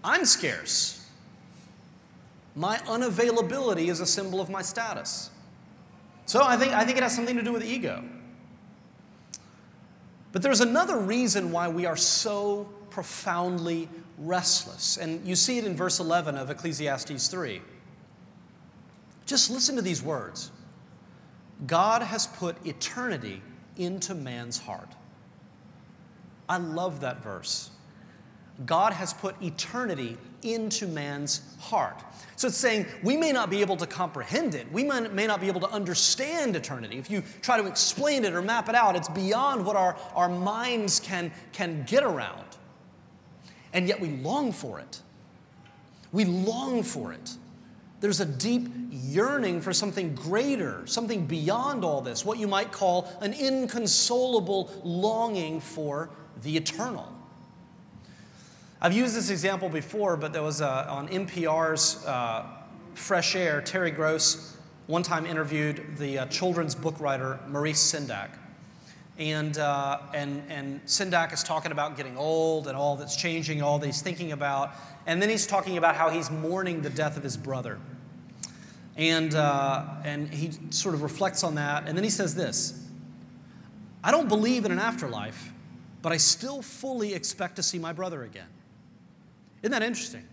I'm 0.04 0.26
scarce. 0.26 1.08
My 2.56 2.78
unavailability 2.80 3.90
is 3.90 4.00
a 4.00 4.06
symbol 4.06 4.42
of 4.42 4.50
my 4.50 4.62
status. 4.62 5.30
So 6.26 6.44
I 6.44 6.58
think, 6.58 6.74
I 6.74 6.86
think 6.86 6.98
it 6.98 7.04
has 7.04 7.16
something 7.16 7.38
to 7.38 7.44
do 7.44 7.54
with 7.54 7.64
ego. 7.64 8.04
But 10.32 10.42
there's 10.42 10.62
another 10.62 10.98
reason 10.98 11.52
why 11.52 11.70
we 11.70 11.86
are 11.86 11.96
so 11.96 12.70
profoundly 12.90 13.90
restless. 14.18 14.98
And 14.98 15.26
you 15.26 15.36
see 15.36 15.58
it 15.58 15.66
in 15.66 15.76
verse 15.76 16.00
11 16.00 16.36
of 16.36 16.50
Ecclesiastes 16.50 17.28
3. 17.30 17.62
Just 19.30 19.52
listen 19.52 19.76
to 19.76 19.84
these 19.84 20.02
words 20.02 20.50
God 21.68 22.02
has 22.02 22.26
put 22.26 22.66
eternity 22.66 23.44
into 23.78 24.16
man's 24.16 24.58
heart. 24.58 24.90
I 26.50 26.58
love 26.58 27.02
that 27.02 27.22
verse. 27.22 27.70
God 28.66 28.92
has 28.92 29.14
put 29.14 29.40
eternity 29.40 30.18
into 30.42 30.88
man's 30.88 31.44
heart. 31.60 32.04
So 32.38 32.48
it's 32.48 32.58
saying 32.58 32.88
we 33.04 33.16
may 33.18 33.32
not 33.32 33.52
be 33.52 33.62
able 33.62 33.78
to 33.78 33.86
comprehend 33.86 34.56
it. 34.56 34.70
We 34.72 34.84
may 34.84 35.28
not 35.28 35.40
be 35.40 35.48
able 35.48 35.62
to 35.62 35.70
understand 35.70 36.56
eternity. 36.56 36.98
If 36.98 37.12
you 37.12 37.22
try 37.44 37.62
to 37.62 37.68
explain 37.68 38.26
it 38.26 38.34
or 38.34 38.42
map 38.42 38.68
it 38.68 38.74
out, 38.74 38.96
it's 38.96 39.10
beyond 39.10 39.64
what 39.64 39.76
our, 39.76 39.96
our 40.16 40.28
minds 40.28 41.00
can, 41.00 41.32
can 41.54 41.84
get 41.84 42.02
around. 42.02 42.48
And 43.74 43.88
yet 43.88 44.00
we 44.00 44.10
long 44.10 44.52
for 44.52 44.80
it. 44.80 45.04
We 46.12 46.26
long 46.26 46.82
for 46.82 47.14
it. 47.14 47.36
There's 48.02 48.20
a 48.20 48.26
deep 48.26 48.70
yearning 48.92 49.62
for 49.62 49.74
something 49.74 50.16
greater, 50.16 50.86
something 50.86 51.26
beyond 51.26 51.84
all 51.84 52.02
this, 52.02 52.24
what 52.24 52.40
you 52.40 52.48
might 52.48 52.72
call 52.72 53.12
an 53.22 53.34
inconsolable 53.34 54.72
longing 54.84 55.60
for 55.60 56.10
the 56.42 56.56
eternal. 56.56 57.12
I've 58.82 58.94
used 58.94 59.16
this 59.16 59.30
example 59.30 59.68
before, 59.68 60.16
but 60.16 60.32
there 60.32 60.44
was 60.44 60.62
a, 60.62 60.90
on 60.90 61.10
NPR's 61.10 62.06
uh, 62.06 62.46
Fresh 62.94 63.36
Air, 63.36 63.62
Terry 63.62 63.92
Gross 63.92 64.58
one 64.90 65.04
time 65.04 65.28
interviewed 65.28 65.86
the 65.98 66.18
uh, 66.18 66.26
children's 66.26 66.74
book 66.74 67.00
writer 67.00 67.40
Maurice 67.48 67.80
Sendak. 67.80 68.30
And, 69.20 69.56
uh, 69.60 70.00
and, 70.16 70.42
and 70.50 70.84
Sendak 70.86 71.32
is 71.32 71.44
talking 71.44 71.72
about 71.72 71.96
getting 71.96 72.18
old 72.18 72.68
and 72.68 72.76
all 72.76 72.96
that's 72.96 73.16
changing, 73.16 73.62
all 73.62 73.78
that 73.78 73.86
he's 73.86 74.02
thinking 74.02 74.32
about. 74.32 74.72
And 75.06 75.22
then 75.22 75.30
he's 75.30 75.46
talking 75.46 75.78
about 75.78 75.96
how 75.96 76.10
he's 76.10 76.32
mourning 76.32 76.82
the 76.82 76.90
death 76.90 77.18
of 77.18 77.24
his 77.24 77.38
brother. 77.38 77.78
And, 79.00 79.34
uh, 79.34 79.86
and 80.04 80.28
he 80.28 80.52
sort 80.72 80.94
of 80.94 81.04
reflects 81.04 81.46
on 81.46 81.56
that. 81.56 81.88
And 81.88 81.98
then 81.98 82.04
he 82.04 82.10
says 82.10 82.36
this 82.36 82.86
I 84.04 84.12
don't 84.12 84.28
believe 84.28 84.66
in 84.66 84.74
an 84.74 84.80
afterlife, 84.80 85.54
but 86.02 86.12
I 86.12 86.18
still 86.18 86.62
fully 86.62 87.14
expect 87.14 87.56
to 87.56 87.64
see 87.64 87.80
my 87.80 87.94
brother 87.94 88.24
again. 88.24 88.50
Isn't 89.64 89.72
that 89.72 89.84
interesting? 89.84 90.26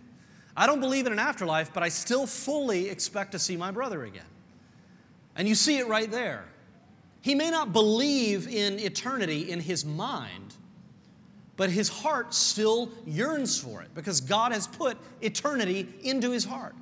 I 0.55 0.67
don't 0.67 0.81
believe 0.81 1.05
in 1.05 1.13
an 1.13 1.19
afterlife, 1.19 1.73
but 1.73 1.81
I 1.81 1.87
still 1.87 2.27
fully 2.27 2.89
expect 2.89 3.31
to 3.31 3.39
see 3.39 3.55
my 3.55 3.71
brother 3.71 4.03
again. 4.03 4.25
And 5.37 5.47
you 5.47 5.55
see 5.55 5.77
it 5.77 5.87
right 5.87 6.11
there. 6.11 6.43
He 7.21 7.35
may 7.35 7.49
not 7.49 7.71
believe 7.71 8.49
in 8.49 8.79
eternity 8.79 9.49
in 9.49 9.61
his 9.61 9.85
mind, 9.85 10.55
but 11.55 11.69
his 11.69 11.87
heart 11.87 12.33
still 12.33 12.89
yearns 13.05 13.57
for 13.57 13.81
it 13.81 13.95
because 13.95 14.19
God 14.19 14.51
has 14.51 14.67
put 14.67 14.97
eternity 15.21 15.87
into 16.03 16.31
his 16.31 16.43
heart. 16.43 16.75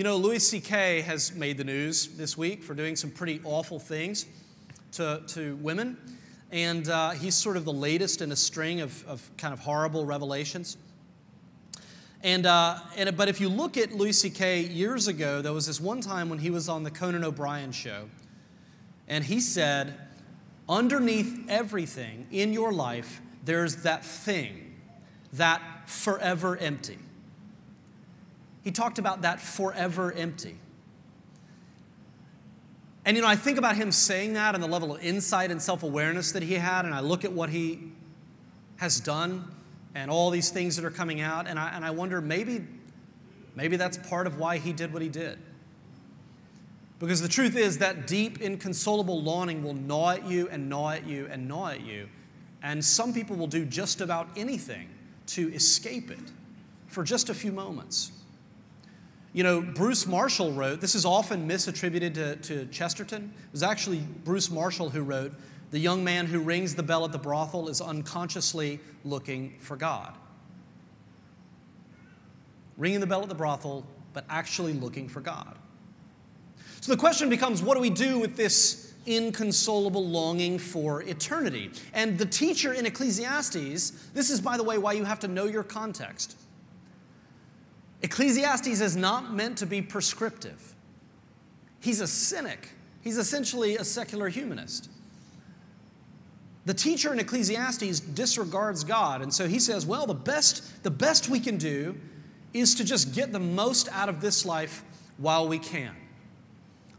You 0.00 0.04
know, 0.04 0.16
Louis 0.16 0.38
C.K. 0.38 1.02
has 1.02 1.34
made 1.34 1.58
the 1.58 1.64
news 1.64 2.06
this 2.16 2.34
week 2.34 2.62
for 2.62 2.72
doing 2.72 2.96
some 2.96 3.10
pretty 3.10 3.38
awful 3.44 3.78
things 3.78 4.24
to, 4.92 5.20
to 5.26 5.56
women. 5.56 5.98
And 6.50 6.88
uh, 6.88 7.10
he's 7.10 7.34
sort 7.34 7.58
of 7.58 7.66
the 7.66 7.72
latest 7.74 8.22
in 8.22 8.32
a 8.32 8.36
string 8.36 8.80
of, 8.80 9.06
of 9.06 9.30
kind 9.36 9.52
of 9.52 9.60
horrible 9.60 10.06
revelations. 10.06 10.78
And, 12.22 12.46
uh, 12.46 12.78
and, 12.96 13.14
but 13.14 13.28
if 13.28 13.42
you 13.42 13.50
look 13.50 13.76
at 13.76 13.92
Louis 13.92 14.14
C.K. 14.14 14.60
years 14.60 15.06
ago, 15.06 15.42
there 15.42 15.52
was 15.52 15.66
this 15.66 15.82
one 15.82 16.00
time 16.00 16.30
when 16.30 16.38
he 16.38 16.48
was 16.48 16.70
on 16.70 16.82
the 16.82 16.90
Conan 16.90 17.22
O'Brien 17.22 17.70
show, 17.70 18.08
and 19.06 19.22
he 19.22 19.38
said, 19.38 19.92
Underneath 20.66 21.44
everything 21.46 22.26
in 22.30 22.54
your 22.54 22.72
life, 22.72 23.20
there's 23.44 23.82
that 23.82 24.02
thing, 24.02 24.76
that 25.34 25.60
forever 25.84 26.56
empty. 26.56 26.96
He 28.62 28.70
talked 28.70 28.98
about 28.98 29.22
that 29.22 29.40
forever 29.40 30.12
empty. 30.12 30.56
And 33.04 33.16
you 33.16 33.22
know, 33.22 33.28
I 33.28 33.36
think 33.36 33.58
about 33.58 33.76
him 33.76 33.92
saying 33.92 34.34
that 34.34 34.54
and 34.54 34.62
the 34.62 34.68
level 34.68 34.94
of 34.94 35.02
insight 35.02 35.50
and 35.50 35.60
self 35.60 35.82
awareness 35.82 36.32
that 36.32 36.42
he 36.42 36.54
had, 36.54 36.84
and 36.84 36.94
I 36.94 37.00
look 37.00 37.24
at 37.24 37.32
what 37.32 37.48
he 37.48 37.92
has 38.76 39.00
done 39.00 39.50
and 39.94 40.10
all 40.10 40.30
these 40.30 40.50
things 40.50 40.76
that 40.76 40.84
are 40.84 40.90
coming 40.90 41.20
out, 41.20 41.46
and 41.46 41.58
I, 41.58 41.70
and 41.70 41.84
I 41.84 41.90
wonder 41.90 42.20
maybe, 42.20 42.64
maybe 43.54 43.76
that's 43.76 43.96
part 43.96 44.26
of 44.26 44.38
why 44.38 44.58
he 44.58 44.72
did 44.72 44.92
what 44.92 45.02
he 45.02 45.08
did. 45.08 45.38
Because 46.98 47.22
the 47.22 47.28
truth 47.28 47.56
is 47.56 47.78
that 47.78 48.06
deep, 48.06 48.42
inconsolable 48.42 49.22
longing 49.22 49.64
will 49.64 49.74
gnaw 49.74 50.10
at 50.10 50.26
you 50.26 50.48
and 50.50 50.68
gnaw 50.68 50.90
at 50.90 51.06
you 51.06 51.26
and 51.30 51.48
gnaw 51.48 51.68
at 51.68 51.80
you. 51.80 52.08
And 52.62 52.84
some 52.84 53.14
people 53.14 53.36
will 53.36 53.46
do 53.46 53.64
just 53.64 54.02
about 54.02 54.28
anything 54.36 54.90
to 55.28 55.52
escape 55.54 56.10
it 56.10 56.32
for 56.88 57.02
just 57.02 57.30
a 57.30 57.34
few 57.34 57.52
moments. 57.52 58.12
You 59.32 59.44
know, 59.44 59.60
Bruce 59.60 60.06
Marshall 60.06 60.52
wrote, 60.52 60.80
this 60.80 60.94
is 60.94 61.04
often 61.04 61.48
misattributed 61.48 62.14
to, 62.14 62.36
to 62.36 62.66
Chesterton. 62.66 63.32
It 63.46 63.52
was 63.52 63.62
actually 63.62 64.00
Bruce 64.24 64.50
Marshall 64.50 64.90
who 64.90 65.02
wrote, 65.02 65.32
The 65.70 65.78
young 65.78 66.02
man 66.02 66.26
who 66.26 66.40
rings 66.40 66.74
the 66.74 66.82
bell 66.82 67.04
at 67.04 67.12
the 67.12 67.18
brothel 67.18 67.68
is 67.68 67.80
unconsciously 67.80 68.80
looking 69.04 69.54
for 69.60 69.76
God. 69.76 70.14
Ringing 72.76 73.00
the 73.00 73.06
bell 73.06 73.22
at 73.22 73.28
the 73.28 73.34
brothel, 73.34 73.86
but 74.12 74.24
actually 74.28 74.72
looking 74.72 75.08
for 75.08 75.20
God. 75.20 75.56
So 76.80 76.90
the 76.92 76.98
question 76.98 77.28
becomes 77.28 77.62
what 77.62 77.74
do 77.74 77.80
we 77.80 77.90
do 77.90 78.18
with 78.18 78.36
this 78.36 78.94
inconsolable 79.06 80.06
longing 80.06 80.58
for 80.58 81.02
eternity? 81.02 81.70
And 81.92 82.18
the 82.18 82.26
teacher 82.26 82.72
in 82.72 82.84
Ecclesiastes, 82.86 83.90
this 84.12 84.30
is, 84.30 84.40
by 84.40 84.56
the 84.56 84.64
way, 84.64 84.78
why 84.78 84.94
you 84.94 85.04
have 85.04 85.20
to 85.20 85.28
know 85.28 85.44
your 85.44 85.62
context. 85.62 86.36
Ecclesiastes 88.02 88.80
is 88.80 88.96
not 88.96 89.32
meant 89.34 89.58
to 89.58 89.66
be 89.66 89.82
prescriptive. 89.82 90.74
He's 91.80 92.00
a 92.00 92.06
cynic. 92.06 92.70
He's 93.02 93.18
essentially 93.18 93.76
a 93.76 93.84
secular 93.84 94.28
humanist. 94.28 94.90
The 96.66 96.74
teacher 96.74 97.12
in 97.12 97.18
Ecclesiastes 97.18 98.00
disregards 98.00 98.84
God, 98.84 99.22
and 99.22 99.32
so 99.32 99.48
he 99.48 99.58
says, 99.58 99.86
well, 99.86 100.06
the 100.06 100.14
best, 100.14 100.82
the 100.82 100.90
best 100.90 101.28
we 101.28 101.40
can 101.40 101.56
do 101.56 101.98
is 102.52 102.74
to 102.76 102.84
just 102.84 103.14
get 103.14 103.32
the 103.32 103.40
most 103.40 103.88
out 103.92 104.08
of 104.08 104.20
this 104.20 104.44
life 104.44 104.84
while 105.16 105.48
we 105.48 105.58
can. 105.58 105.94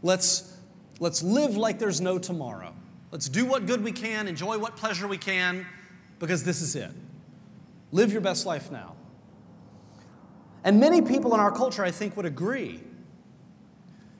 Let's, 0.01 0.57
let's 0.99 1.21
live 1.21 1.57
like 1.57 1.77
there's 1.77 2.01
no 2.01 2.17
tomorrow. 2.17 2.73
Let's 3.11 3.29
do 3.29 3.45
what 3.45 3.65
good 3.65 3.83
we 3.83 3.91
can, 3.91 4.27
enjoy 4.27 4.57
what 4.57 4.75
pleasure 4.77 5.07
we 5.07 5.17
can, 5.17 5.65
because 6.19 6.43
this 6.43 6.61
is 6.61 6.75
it. 6.75 6.91
Live 7.91 8.11
your 8.11 8.21
best 8.21 8.45
life 8.45 8.71
now. 8.71 8.95
And 10.63 10.79
many 10.79 11.01
people 11.01 11.33
in 11.33 11.39
our 11.39 11.51
culture, 11.51 11.83
I 11.83 11.91
think, 11.91 12.15
would 12.15 12.25
agree. 12.25 12.81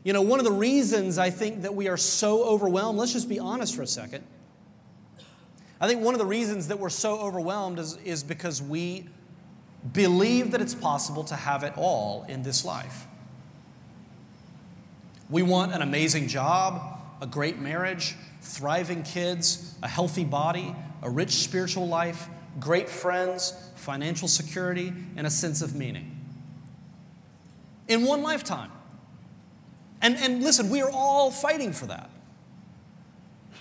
You 0.04 0.14
know, 0.14 0.22
one 0.22 0.40
of 0.40 0.46
the 0.46 0.52
reasons 0.52 1.18
I 1.18 1.30
think 1.30 1.62
that 1.62 1.76
we 1.76 1.88
are 1.88 1.98
so 1.98 2.44
overwhelmed, 2.44 2.98
let's 2.98 3.14
just 3.14 3.30
be 3.30 3.38
honest 3.38 3.76
for 3.76 3.84
a 3.84 3.88
second. 3.88 4.24
I 5.80 5.88
think 5.88 6.02
one 6.02 6.16
of 6.16 6.20
the 6.20 6.26
reasons 6.26 6.68
that 6.70 6.80
we're 6.80 6.90
so 6.90 7.20
overwhelmed 7.20 7.80
is, 7.80 7.98
is 7.98 8.24
because 8.24 8.62
we 8.62 9.08
believe 9.94 10.52
that 10.52 10.62
it's 10.62 10.76
possible 10.76 11.24
to 11.26 11.36
have 11.36 11.64
it 11.64 11.74
all 11.76 12.26
in 12.28 12.44
this 12.44 12.66
life. 12.66 13.08
We 15.30 15.44
want 15.44 15.74
an 15.74 15.82
amazing 15.82 16.28
job, 16.28 17.00
a 17.22 17.28
great 17.28 17.60
marriage, 17.60 18.16
thriving 18.42 19.04
kids, 19.04 19.76
a 19.82 19.88
healthy 19.88 20.24
body, 20.24 20.76
a 21.04 21.10
rich 21.10 21.32
spiritual 21.32 21.88
life, 21.88 22.28
great 22.60 22.90
friends, 22.90 23.54
financial 23.76 24.28
security, 24.28 24.94
and 25.16 25.26
a 25.26 25.30
sense 25.30 25.62
of 25.62 25.76
meaning 25.76 26.21
in 27.92 28.06
one 28.06 28.24
lifetime. 28.24 28.72
And, 30.02 30.16
and 30.18 30.42
listen, 30.42 30.70
we 30.70 30.82
are 30.82 30.90
all 30.90 31.30
fighting 31.30 31.74
for 31.74 31.88
that. 31.88 32.10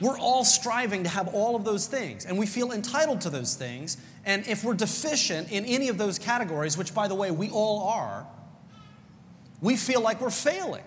We're 0.00 0.18
all 0.18 0.44
striving 0.44 1.02
to 1.02 1.10
have 1.10 1.28
all 1.34 1.56
of 1.56 1.64
those 1.64 1.86
things, 1.86 2.24
and 2.24 2.38
we 2.38 2.46
feel 2.46 2.72
entitled 2.72 3.20
to 3.22 3.30
those 3.30 3.54
things. 3.54 3.98
And 4.24 4.46
if 4.46 4.64
we're 4.64 4.74
deficient 4.74 5.52
in 5.52 5.64
any 5.66 5.88
of 5.88 5.98
those 5.98 6.18
categories, 6.18 6.78
which 6.78 6.94
by 6.94 7.08
the 7.08 7.14
way, 7.14 7.30
we 7.30 7.50
all 7.50 7.88
are, 7.88 8.26
we 9.60 9.76
feel 9.76 10.00
like 10.00 10.20
we're 10.20 10.30
failing, 10.30 10.84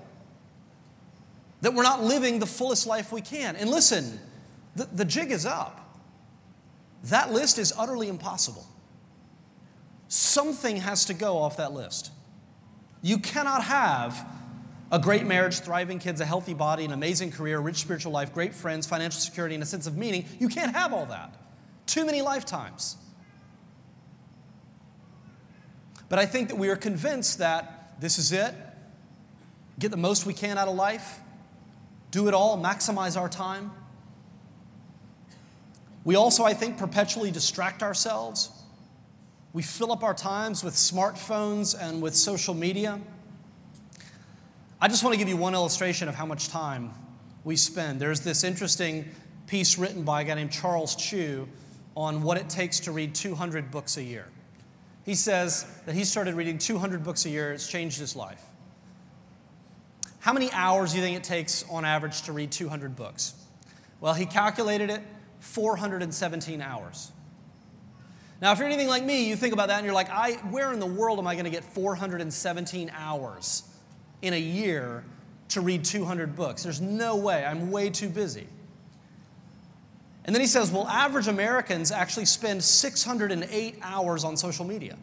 that 1.62 1.74
we're 1.74 1.84
not 1.84 2.02
living 2.02 2.40
the 2.40 2.48
fullest 2.48 2.88
life 2.88 3.12
we 3.12 3.22
can. 3.22 3.56
And 3.56 3.70
listen, 3.70 4.20
the, 4.76 4.86
the 4.86 5.06
jig 5.06 5.32
is 5.32 5.46
up. 5.46 5.80
That 7.06 7.32
list 7.32 7.60
is 7.60 7.74
utterly 7.78 8.08
impossible. 8.08 8.66
Something 10.08 10.78
has 10.78 11.06
to 11.06 11.14
go 11.14 11.38
off 11.38 11.58
that 11.58 11.74
list. 11.74 12.12
You 13.04 13.20
cannot 13.20 13.66
have 13.66 14.26
a 14.90 14.98
great 14.98 15.26
marriage, 15.26 15.60
thriving 15.60 16.00
kids, 16.00 16.22
a 16.22 16.26
healthy 16.26 16.54
body, 16.54 16.86
an 16.86 16.94
amazing 16.94 17.32
career, 17.32 17.60
rich 17.60 17.78
spiritual 17.78 18.14
life, 18.14 18.34
great 18.34 18.56
friends, 18.56 18.88
financial 18.88 19.20
security, 19.20 19.54
and 19.56 19.64
a 19.64 19.68
sense 19.68 19.86
of 19.86 19.98
meaning. 19.98 20.26
You 20.40 20.48
can't 20.48 20.74
have 20.74 20.94
all 20.94 21.06
that. 21.08 21.36
Too 21.86 22.06
many 22.06 22.22
lifetimes. 22.22 22.96
But 26.08 26.20
I 26.20 26.26
think 26.26 26.48
that 26.50 26.58
we 26.58 26.70
are 26.70 26.76
convinced 26.76 27.40
that 27.40 28.00
this 28.00 28.18
is 28.18 28.32
it. 28.32 28.54
Get 29.80 29.92
the 29.92 29.98
most 29.98 30.26
we 30.26 30.34
can 30.34 30.58
out 30.58 30.68
of 30.68 30.76
life, 30.76 31.20
do 32.12 32.28
it 32.28 32.34
all, 32.34 32.58
maximize 32.58 33.20
our 33.20 33.28
time. 33.28 33.72
We 36.06 36.16
also, 36.16 36.44
I 36.44 36.54
think, 36.54 36.78
perpetually 36.78 37.32
distract 37.32 37.82
ourselves. 37.82 38.52
We 39.54 39.62
fill 39.62 39.92
up 39.92 40.04
our 40.04 40.16
times 40.16 40.64
with 40.64 40.74
smartphones 40.74 41.80
and 41.80 42.02
with 42.02 42.16
social 42.16 42.56
media. 42.56 43.00
I 44.82 44.88
just 44.88 45.04
want 45.04 45.14
to 45.14 45.20
give 45.20 45.30
you 45.30 45.38
one 45.38 45.54
illustration 45.54 46.10
of 46.10 46.16
how 46.16 46.26
much 46.26 46.50
time 46.50 46.92
we 47.44 47.56
spend. 47.56 48.00
There's 48.00 48.22
this 48.22 48.44
interesting 48.44 49.06
piece 49.46 49.78
written 49.78 50.04
by 50.04 50.22
a 50.22 50.24
guy 50.24 50.34
named 50.34 50.52
Charles 50.52 50.96
Chu 50.96 51.48
on 51.96 52.24
what 52.24 52.38
it 52.38 52.50
takes 52.50 52.80
to 52.82 52.92
read 52.92 53.14
200 53.14 53.70
books 53.70 53.98
a 53.98 54.04
year. 54.04 54.28
He 55.06 55.14
says 55.14 55.68
that 55.86 55.94
he 55.94 56.04
started 56.04 56.34
reading 56.34 56.58
200 56.58 57.04
books 57.04 57.26
a 57.26 57.30
year, 57.30 57.54
it's 57.54 57.68
changed 57.68 58.00
his 58.00 58.16
life. 58.16 58.42
How 60.20 60.34
many 60.34 60.50
hours 60.52 60.94
do 60.94 60.98
you 60.98 61.04
think 61.04 61.18
it 61.18 61.24
takes 61.24 61.64
on 61.70 61.86
average 61.86 62.24
to 62.24 62.32
read 62.32 62.52
200 62.52 62.96
books? 62.96 63.36
Well, 64.02 64.16
he 64.16 64.26
calculated 64.26 64.90
it 64.90 65.02
417 65.42 66.60
hours. 66.60 67.12
Now, 68.44 68.52
if 68.52 68.58
you're 68.58 68.68
anything 68.68 68.90
like 68.90 69.06
me, 69.06 69.30
you 69.30 69.38
think 69.38 69.54
about 69.54 69.70
that 69.70 69.78
and 69.78 69.86
you're 69.86 69.94
like, 69.94 70.10
I, 70.10 70.34
where 70.52 70.74
in 70.74 70.82
the 70.82 70.86
world 70.86 71.18
am 71.18 71.26
I 71.26 71.36
going 71.36 71.46
to 71.46 71.50
get 71.50 71.64
417 71.64 72.92
hours 72.94 73.64
in 74.22 74.34
a 74.34 74.38
year 74.38 75.06
to 75.48 75.62
read 75.62 75.86
200 75.86 76.36
books? 76.36 76.62
There's 76.62 76.82
no 76.82 77.16
way. 77.16 77.46
I'm 77.46 77.72
way 77.72 77.90
too 77.90 78.10
busy. 78.10 78.46
And 80.26 80.36
then 80.36 80.42
he 80.42 80.48
says, 80.48 80.72
well, 80.72 80.86
average 80.90 81.30
Americans 81.30 81.90
actually 81.94 82.26
spend 82.26 82.62
608 82.62 83.80
hours 83.82 84.26
on 84.26 84.36
social 84.36 84.66
media. 84.66 84.98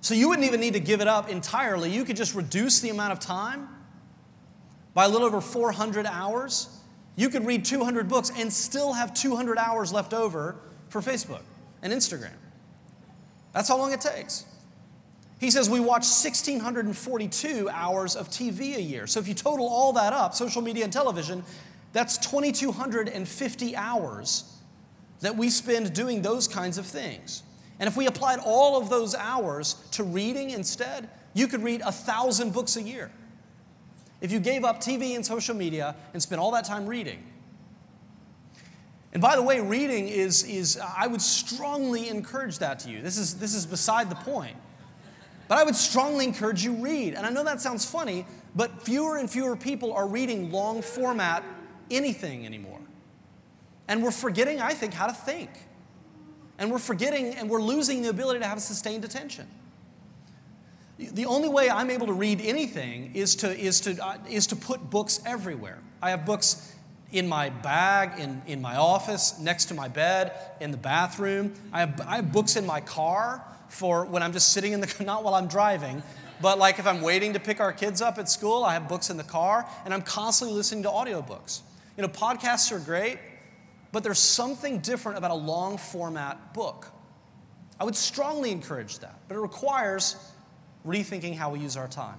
So 0.00 0.14
you 0.14 0.28
wouldn't 0.28 0.48
even 0.48 0.58
need 0.58 0.72
to 0.72 0.80
give 0.80 1.00
it 1.00 1.06
up 1.06 1.30
entirely. 1.30 1.88
You 1.88 2.04
could 2.04 2.16
just 2.16 2.34
reduce 2.34 2.80
the 2.80 2.88
amount 2.88 3.12
of 3.12 3.20
time 3.20 3.68
by 4.92 5.04
a 5.04 5.08
little 5.08 5.28
over 5.28 5.40
400 5.40 6.04
hours. 6.06 6.80
You 7.14 7.28
could 7.28 7.46
read 7.46 7.64
200 7.64 8.08
books 8.08 8.32
and 8.36 8.52
still 8.52 8.92
have 8.92 9.14
200 9.14 9.56
hours 9.56 9.92
left 9.92 10.12
over 10.12 10.56
for 10.88 11.00
Facebook 11.00 11.42
and 11.82 11.92
Instagram. 11.92 12.32
That's 13.52 13.68
how 13.68 13.76
long 13.76 13.92
it 13.92 14.00
takes. 14.00 14.44
He 15.38 15.50
says 15.50 15.70
we 15.70 15.80
watch 15.80 16.02
1,642 16.02 17.68
hours 17.70 18.14
of 18.14 18.28
TV 18.28 18.76
a 18.76 18.82
year. 18.82 19.06
So 19.06 19.20
if 19.20 19.26
you 19.26 19.34
total 19.34 19.66
all 19.66 19.92
that 19.94 20.12
up, 20.12 20.34
social 20.34 20.60
media 20.60 20.84
and 20.84 20.92
television, 20.92 21.42
that's 21.92 22.18
2,250 22.18 23.76
hours 23.76 24.44
that 25.20 25.36
we 25.36 25.48
spend 25.50 25.92
doing 25.94 26.22
those 26.22 26.46
kinds 26.46 26.78
of 26.78 26.86
things. 26.86 27.42
And 27.78 27.88
if 27.88 27.96
we 27.96 28.06
applied 28.06 28.38
all 28.44 28.80
of 28.80 28.90
those 28.90 29.14
hours 29.14 29.76
to 29.92 30.04
reading 30.04 30.50
instead, 30.50 31.08
you 31.32 31.48
could 31.48 31.62
read 31.62 31.80
a 31.80 31.92
thousand 31.92 32.52
books 32.52 32.76
a 32.76 32.82
year. 32.82 33.10
If 34.20 34.30
you 34.30 34.40
gave 34.40 34.64
up 34.64 34.80
TV 34.80 35.16
and 35.16 35.24
social 35.24 35.54
media 35.54 35.96
and 36.12 36.22
spent 36.22 36.40
all 36.40 36.50
that 36.52 36.66
time 36.66 36.86
reading, 36.86 37.24
and 39.12 39.20
by 39.20 39.34
the 39.34 39.42
way, 39.42 39.60
reading 39.60 40.08
is, 40.08 40.44
is 40.44 40.78
I 40.78 41.06
would 41.06 41.22
strongly 41.22 42.08
encourage 42.08 42.58
that 42.60 42.78
to 42.80 42.90
you. 42.90 43.02
This 43.02 43.18
is, 43.18 43.34
this 43.36 43.54
is 43.54 43.66
beside 43.66 44.08
the 44.08 44.14
point. 44.16 44.56
But 45.48 45.58
I 45.58 45.64
would 45.64 45.74
strongly 45.74 46.24
encourage 46.24 46.62
you 46.62 46.74
read. 46.74 47.14
And 47.14 47.26
I 47.26 47.30
know 47.30 47.42
that 47.42 47.60
sounds 47.60 47.84
funny, 47.84 48.24
but 48.54 48.82
fewer 48.82 49.16
and 49.16 49.28
fewer 49.28 49.56
people 49.56 49.92
are 49.92 50.06
reading 50.06 50.52
long 50.52 50.80
format 50.80 51.42
anything 51.90 52.46
anymore. 52.46 52.78
And 53.88 54.04
we're 54.04 54.12
forgetting, 54.12 54.60
I 54.60 54.74
think, 54.74 54.94
how 54.94 55.08
to 55.08 55.12
think. 55.12 55.50
And 56.58 56.70
we're 56.70 56.78
forgetting 56.78 57.34
and 57.34 57.50
we're 57.50 57.62
losing 57.62 58.02
the 58.02 58.10
ability 58.10 58.40
to 58.40 58.46
have 58.46 58.60
sustained 58.60 59.04
attention. 59.04 59.48
The 60.98 61.26
only 61.26 61.48
way 61.48 61.68
I'm 61.68 61.90
able 61.90 62.06
to 62.06 62.12
read 62.12 62.40
anything 62.42 63.12
is 63.14 63.34
to, 63.36 63.50
is 63.58 63.80
to, 63.80 63.98
uh, 64.04 64.18
is 64.28 64.46
to 64.48 64.56
put 64.56 64.90
books 64.90 65.18
everywhere. 65.24 65.78
I 66.00 66.10
have 66.10 66.24
books 66.24 66.76
in 67.12 67.28
my 67.28 67.50
bag, 67.50 68.18
in, 68.20 68.42
in 68.46 68.60
my 68.60 68.76
office, 68.76 69.38
next 69.38 69.66
to 69.66 69.74
my 69.74 69.88
bed, 69.88 70.32
in 70.60 70.70
the 70.70 70.76
bathroom. 70.76 71.54
I 71.72 71.80
have, 71.80 72.00
I 72.06 72.16
have 72.16 72.32
books 72.32 72.56
in 72.56 72.64
my 72.66 72.80
car 72.80 73.44
for 73.68 74.04
when 74.04 74.22
I'm 74.22 74.32
just 74.32 74.52
sitting 74.52 74.72
in 74.72 74.80
the, 74.80 74.94
not 75.04 75.24
while 75.24 75.34
I'm 75.34 75.48
driving, 75.48 76.02
but 76.40 76.58
like 76.58 76.78
if 76.78 76.86
I'm 76.86 77.02
waiting 77.02 77.32
to 77.34 77.40
pick 77.40 77.60
our 77.60 77.72
kids 77.72 78.00
up 78.00 78.18
at 78.18 78.28
school, 78.28 78.64
I 78.64 78.74
have 78.74 78.88
books 78.88 79.10
in 79.10 79.16
the 79.16 79.24
car, 79.24 79.68
and 79.84 79.92
I'm 79.92 80.02
constantly 80.02 80.56
listening 80.56 80.84
to 80.84 80.88
audiobooks. 80.88 81.60
You 81.96 82.02
know, 82.02 82.08
podcasts 82.08 82.72
are 82.72 82.78
great, 82.78 83.18
but 83.92 84.02
there's 84.02 84.18
something 84.18 84.78
different 84.78 85.18
about 85.18 85.32
a 85.32 85.34
long 85.34 85.76
format 85.78 86.54
book. 86.54 86.86
I 87.78 87.84
would 87.84 87.96
strongly 87.96 88.52
encourage 88.52 88.98
that, 89.00 89.18
but 89.26 89.36
it 89.36 89.40
requires 89.40 90.16
rethinking 90.86 91.34
how 91.34 91.50
we 91.50 91.60
use 91.60 91.76
our 91.76 91.88
time. 91.88 92.18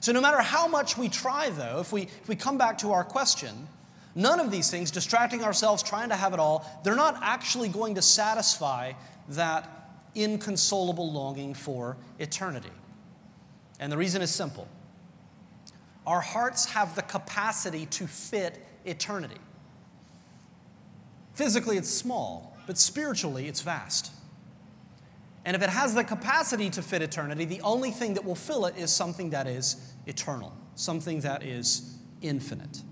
So, 0.00 0.12
no 0.12 0.20
matter 0.20 0.40
how 0.40 0.66
much 0.66 0.98
we 0.98 1.08
try, 1.08 1.50
though, 1.50 1.78
if 1.80 1.92
we, 1.92 2.02
if 2.02 2.28
we 2.28 2.34
come 2.34 2.58
back 2.58 2.78
to 2.78 2.92
our 2.92 3.04
question, 3.04 3.68
none 4.14 4.40
of 4.40 4.50
these 4.50 4.70
things, 4.70 4.90
distracting 4.90 5.42
ourselves, 5.42 5.82
trying 5.82 6.08
to 6.10 6.16
have 6.16 6.32
it 6.32 6.38
all, 6.38 6.66
they're 6.84 6.96
not 6.96 7.18
actually 7.22 7.68
going 7.68 7.94
to 7.94 8.02
satisfy 8.02 8.92
that 9.30 9.68
inconsolable 10.14 11.12
longing 11.12 11.54
for 11.54 11.96
eternity. 12.18 12.70
And 13.80 13.90
the 13.90 13.96
reason 13.96 14.22
is 14.22 14.30
simple 14.30 14.68
our 16.06 16.20
hearts 16.20 16.66
have 16.66 16.94
the 16.96 17.02
capacity 17.02 17.86
to 17.86 18.06
fit 18.06 18.66
eternity. 18.84 19.38
Physically, 21.34 21.76
it's 21.76 21.88
small, 21.88 22.56
but 22.66 22.76
spiritually, 22.76 23.46
it's 23.46 23.60
vast. 23.60 24.12
And 25.44 25.56
if 25.56 25.62
it 25.62 25.70
has 25.70 25.94
the 25.94 26.04
capacity 26.04 26.70
to 26.70 26.82
fit 26.82 27.02
eternity, 27.02 27.44
the 27.44 27.60
only 27.62 27.90
thing 27.90 28.14
that 28.14 28.24
will 28.24 28.34
fill 28.34 28.66
it 28.66 28.76
is 28.76 28.92
something 28.92 29.30
that 29.30 29.46
is 29.46 29.94
eternal, 30.06 30.52
something 30.74 31.20
that 31.20 31.42
is 31.42 31.96
infinite. 32.20 32.82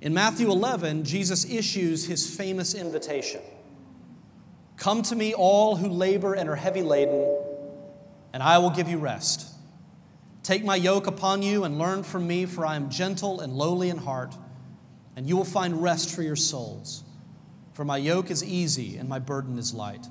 In 0.00 0.14
Matthew 0.14 0.50
11, 0.50 1.04
Jesus 1.04 1.44
issues 1.50 2.06
his 2.06 2.34
famous 2.36 2.74
invitation 2.74 3.42
Come 4.76 5.02
to 5.02 5.16
me, 5.16 5.34
all 5.34 5.76
who 5.76 5.88
labor 5.88 6.34
and 6.34 6.48
are 6.48 6.54
heavy 6.54 6.82
laden, 6.82 7.36
and 8.32 8.42
I 8.42 8.58
will 8.58 8.70
give 8.70 8.88
you 8.88 8.98
rest. 8.98 9.52
Take 10.44 10.64
my 10.64 10.76
yoke 10.76 11.06
upon 11.06 11.42
you 11.42 11.64
and 11.64 11.78
learn 11.78 12.04
from 12.04 12.26
me, 12.26 12.46
for 12.46 12.64
I 12.64 12.76
am 12.76 12.88
gentle 12.90 13.40
and 13.40 13.52
lowly 13.52 13.90
in 13.90 13.98
heart 13.98 14.34
and 15.18 15.28
you 15.28 15.36
will 15.36 15.44
find 15.44 15.82
rest 15.82 16.14
for 16.14 16.22
your 16.22 16.36
souls. 16.36 17.02
For 17.72 17.84
my 17.84 17.96
yoke 17.96 18.30
is 18.30 18.44
easy 18.44 18.98
and 18.98 19.08
my 19.08 19.18
burden 19.18 19.58
is 19.58 19.74
light. 19.74 20.06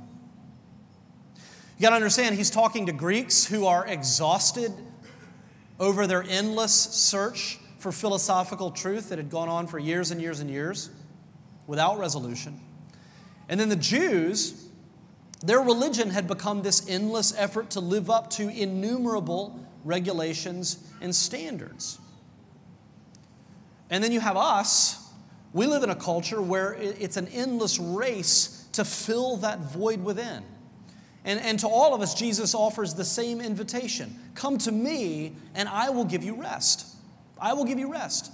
You 1.78 1.82
got 1.82 1.92
to 1.92 1.96
understand, 1.96 2.36
he's 2.36 2.50
talking 2.50 2.88
to 2.88 2.92
Greeks 2.92 3.46
who 3.46 3.68
are 3.68 3.88
exhausted 3.88 4.74
over 5.80 6.08
their 6.08 6.24
endless 6.24 6.74
search 6.74 7.58
for 7.78 7.92
philosophical 7.92 8.72
truth 8.72 9.10
that 9.10 9.18
had 9.18 9.30
gone 9.30 9.50
on 9.50 9.68
for 9.68 9.80
years 9.80 10.12
and 10.12 10.22
years 10.22 10.40
and 10.40 10.50
years 10.50 10.90
without 11.68 12.00
resolution. 12.00 12.60
And 13.50 13.60
then 13.60 13.70
the 13.70 13.76
Jews, 13.76 14.68
their 15.44 15.60
religion 15.60 16.10
had 16.10 16.28
become 16.28 16.62
this 16.62 16.90
endless 16.90 17.38
effort 17.38 17.70
to 17.72 17.80
live 17.80 18.10
up 18.10 18.30
to 18.32 18.50
innumerable 18.50 19.60
regulations 19.84 20.84
and 21.02 21.16
standards. 21.16 22.00
And 23.90 24.04
then 24.04 24.12
you 24.12 24.20
have 24.20 24.36
us. 24.36 25.04
We 25.54 25.66
live 25.66 25.84
in 25.84 25.90
a 25.90 25.96
culture 25.96 26.42
where 26.42 26.74
it's 26.74 27.18
an 27.18 27.28
endless 27.30 27.80
race 27.80 28.68
to 28.74 28.84
fill 28.84 29.38
that 29.38 29.60
void 29.60 30.04
within. 30.04 30.44
And, 31.24 31.40
and 31.40 31.60
to 31.60 31.68
all 31.68 31.94
of 31.94 32.02
us, 32.02 32.14
Jesus 32.14 32.54
offers 32.54 32.94
the 32.94 33.06
same 33.06 33.42
invitation 33.42 34.18
Come 34.36 34.58
to 34.60 34.72
me, 34.72 35.36
and 35.56 35.68
I 35.68 35.90
will 35.90 36.06
give 36.06 36.24
you 36.24 36.36
rest. 36.36 36.97
I 37.40 37.54
will 37.54 37.66
give 37.66 37.80
you 37.80 37.92
rest. 37.92 38.32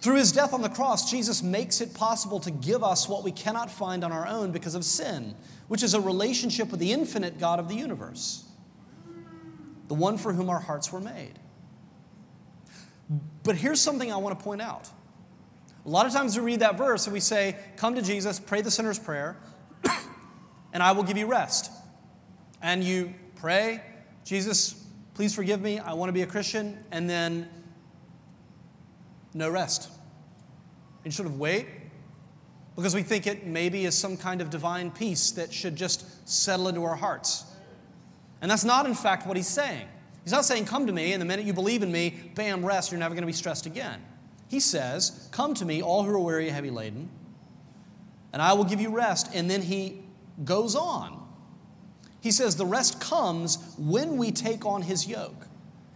Through 0.00 0.16
his 0.16 0.32
death 0.32 0.54
on 0.54 0.62
the 0.62 0.68
cross, 0.68 1.10
Jesus 1.10 1.42
makes 1.42 1.80
it 1.82 1.92
possible 1.92 2.40
to 2.40 2.50
give 2.50 2.82
us 2.82 3.08
what 3.08 3.22
we 3.22 3.32
cannot 3.32 3.70
find 3.70 4.02
on 4.02 4.12
our 4.12 4.26
own 4.26 4.50
because 4.50 4.74
of 4.74 4.84
sin, 4.84 5.34
which 5.68 5.82
is 5.82 5.92
a 5.92 6.00
relationship 6.00 6.70
with 6.70 6.80
the 6.80 6.92
infinite 6.92 7.38
God 7.38 7.58
of 7.58 7.68
the 7.68 7.74
universe, 7.74 8.44
the 9.88 9.94
one 9.94 10.16
for 10.16 10.32
whom 10.32 10.48
our 10.48 10.60
hearts 10.60 10.90
were 10.90 11.00
made. 11.00 11.38
But 13.42 13.56
here's 13.56 13.80
something 13.80 14.10
I 14.10 14.16
want 14.16 14.38
to 14.38 14.42
point 14.42 14.62
out. 14.62 14.88
A 15.84 15.88
lot 15.88 16.06
of 16.06 16.12
times 16.12 16.36
we 16.38 16.44
read 16.44 16.60
that 16.60 16.78
verse 16.78 17.06
and 17.06 17.12
we 17.12 17.20
say, 17.20 17.56
Come 17.76 17.94
to 17.94 18.02
Jesus, 18.02 18.38
pray 18.38 18.62
the 18.62 18.70
sinner's 18.70 18.98
prayer, 18.98 19.36
and 20.72 20.82
I 20.82 20.92
will 20.92 21.02
give 21.02 21.18
you 21.18 21.26
rest. 21.26 21.70
And 22.62 22.84
you 22.84 23.14
pray, 23.36 23.82
Jesus, 24.24 24.79
please 25.20 25.34
forgive 25.34 25.60
me, 25.60 25.78
I 25.78 25.92
want 25.92 26.08
to 26.08 26.14
be 26.14 26.22
a 26.22 26.26
Christian, 26.26 26.82
and 26.90 27.06
then 27.06 27.46
no 29.34 29.50
rest. 29.50 29.90
And 31.04 31.12
sort 31.12 31.26
of 31.26 31.38
wait 31.38 31.66
because 32.74 32.94
we 32.94 33.02
think 33.02 33.26
it 33.26 33.46
maybe 33.46 33.84
is 33.84 33.94
some 33.94 34.16
kind 34.16 34.40
of 34.40 34.48
divine 34.48 34.90
peace 34.90 35.32
that 35.32 35.52
should 35.52 35.76
just 35.76 36.26
settle 36.26 36.68
into 36.68 36.82
our 36.84 36.94
hearts. 36.94 37.44
And 38.40 38.50
that's 38.50 38.64
not, 38.64 38.86
in 38.86 38.94
fact, 38.94 39.26
what 39.26 39.36
he's 39.36 39.46
saying. 39.46 39.86
He's 40.24 40.32
not 40.32 40.46
saying, 40.46 40.64
Come 40.64 40.86
to 40.86 40.92
me, 40.94 41.12
and 41.12 41.20
the 41.20 41.26
minute 41.26 41.44
you 41.44 41.52
believe 41.52 41.82
in 41.82 41.92
me, 41.92 42.18
bam, 42.34 42.64
rest, 42.64 42.90
you're 42.90 42.98
never 42.98 43.14
going 43.14 43.20
to 43.20 43.26
be 43.26 43.34
stressed 43.34 43.66
again. 43.66 44.00
He 44.48 44.58
says, 44.58 45.28
Come 45.32 45.52
to 45.52 45.66
me, 45.66 45.82
all 45.82 46.02
who 46.02 46.14
are 46.14 46.18
weary 46.18 46.46
and 46.46 46.54
heavy 46.54 46.70
laden, 46.70 47.10
and 48.32 48.40
I 48.40 48.54
will 48.54 48.64
give 48.64 48.80
you 48.80 48.88
rest. 48.88 49.28
And 49.34 49.50
then 49.50 49.60
he 49.60 50.00
goes 50.46 50.74
on. 50.74 51.20
He 52.20 52.30
says, 52.30 52.56
The 52.56 52.66
rest 52.66 53.00
comes 53.00 53.74
when 53.78 54.16
we 54.16 54.30
take 54.30 54.64
on 54.66 54.82
his 54.82 55.06
yoke 55.06 55.46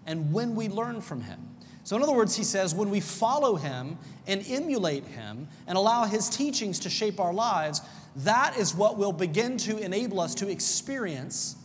and 0.06 0.32
when 0.32 0.54
we 0.54 0.68
learn 0.68 1.00
from 1.00 1.22
him. 1.22 1.54
So, 1.84 1.96
in 1.96 2.02
other 2.02 2.14
words, 2.14 2.34
he 2.34 2.44
says, 2.44 2.74
when 2.74 2.88
we 2.88 3.00
follow 3.00 3.56
him 3.56 3.98
and 4.26 4.42
emulate 4.48 5.04
him 5.04 5.48
and 5.66 5.76
allow 5.76 6.04
his 6.04 6.30
teachings 6.30 6.78
to 6.80 6.90
shape 6.90 7.20
our 7.20 7.32
lives, 7.32 7.82
that 8.16 8.56
is 8.56 8.74
what 8.74 8.96
will 8.96 9.12
begin 9.12 9.58
to 9.58 9.76
enable 9.78 10.18
us 10.18 10.34
to 10.36 10.48
experience 10.48 11.56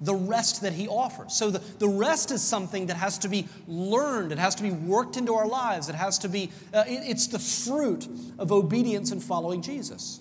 the 0.00 0.14
rest 0.14 0.62
that 0.62 0.72
he 0.72 0.88
offers. 0.88 1.32
So 1.32 1.50
the, 1.50 1.60
the 1.78 1.88
rest 1.88 2.32
is 2.32 2.42
something 2.42 2.86
that 2.86 2.96
has 2.96 3.18
to 3.20 3.28
be 3.28 3.46
learned, 3.68 4.32
it 4.32 4.38
has 4.38 4.56
to 4.56 4.64
be 4.64 4.72
worked 4.72 5.16
into 5.16 5.34
our 5.34 5.46
lives, 5.46 5.88
it 5.88 5.94
has 5.94 6.18
to 6.18 6.28
be, 6.28 6.50
uh, 6.74 6.84
it, 6.86 7.02
it's 7.06 7.28
the 7.28 7.38
fruit 7.38 8.08
of 8.38 8.50
obedience 8.50 9.12
and 9.12 9.22
following 9.22 9.62
Jesus. 9.62 10.20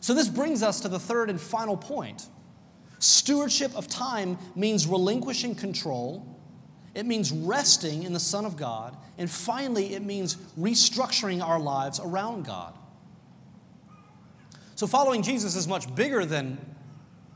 So 0.00 0.14
this 0.14 0.28
brings 0.28 0.62
us 0.62 0.80
to 0.80 0.88
the 0.88 0.98
third 0.98 1.30
and 1.30 1.40
final 1.40 1.76
point. 1.76 2.26
Stewardship 2.98 3.76
of 3.76 3.88
time 3.88 4.38
means 4.54 4.86
relinquishing 4.86 5.54
control, 5.54 6.26
it 6.94 7.06
means 7.06 7.30
resting 7.30 8.02
in 8.02 8.12
the 8.12 8.20
Son 8.20 8.44
of 8.44 8.56
God, 8.56 8.96
and 9.18 9.30
finally, 9.30 9.94
it 9.94 10.02
means 10.02 10.36
restructuring 10.58 11.42
our 11.42 11.60
lives 11.60 12.00
around 12.00 12.44
God. 12.44 12.74
So 14.74 14.86
following 14.86 15.22
Jesus 15.22 15.56
is 15.56 15.66
much 15.66 15.92
bigger 15.94 16.24
than 16.24 16.58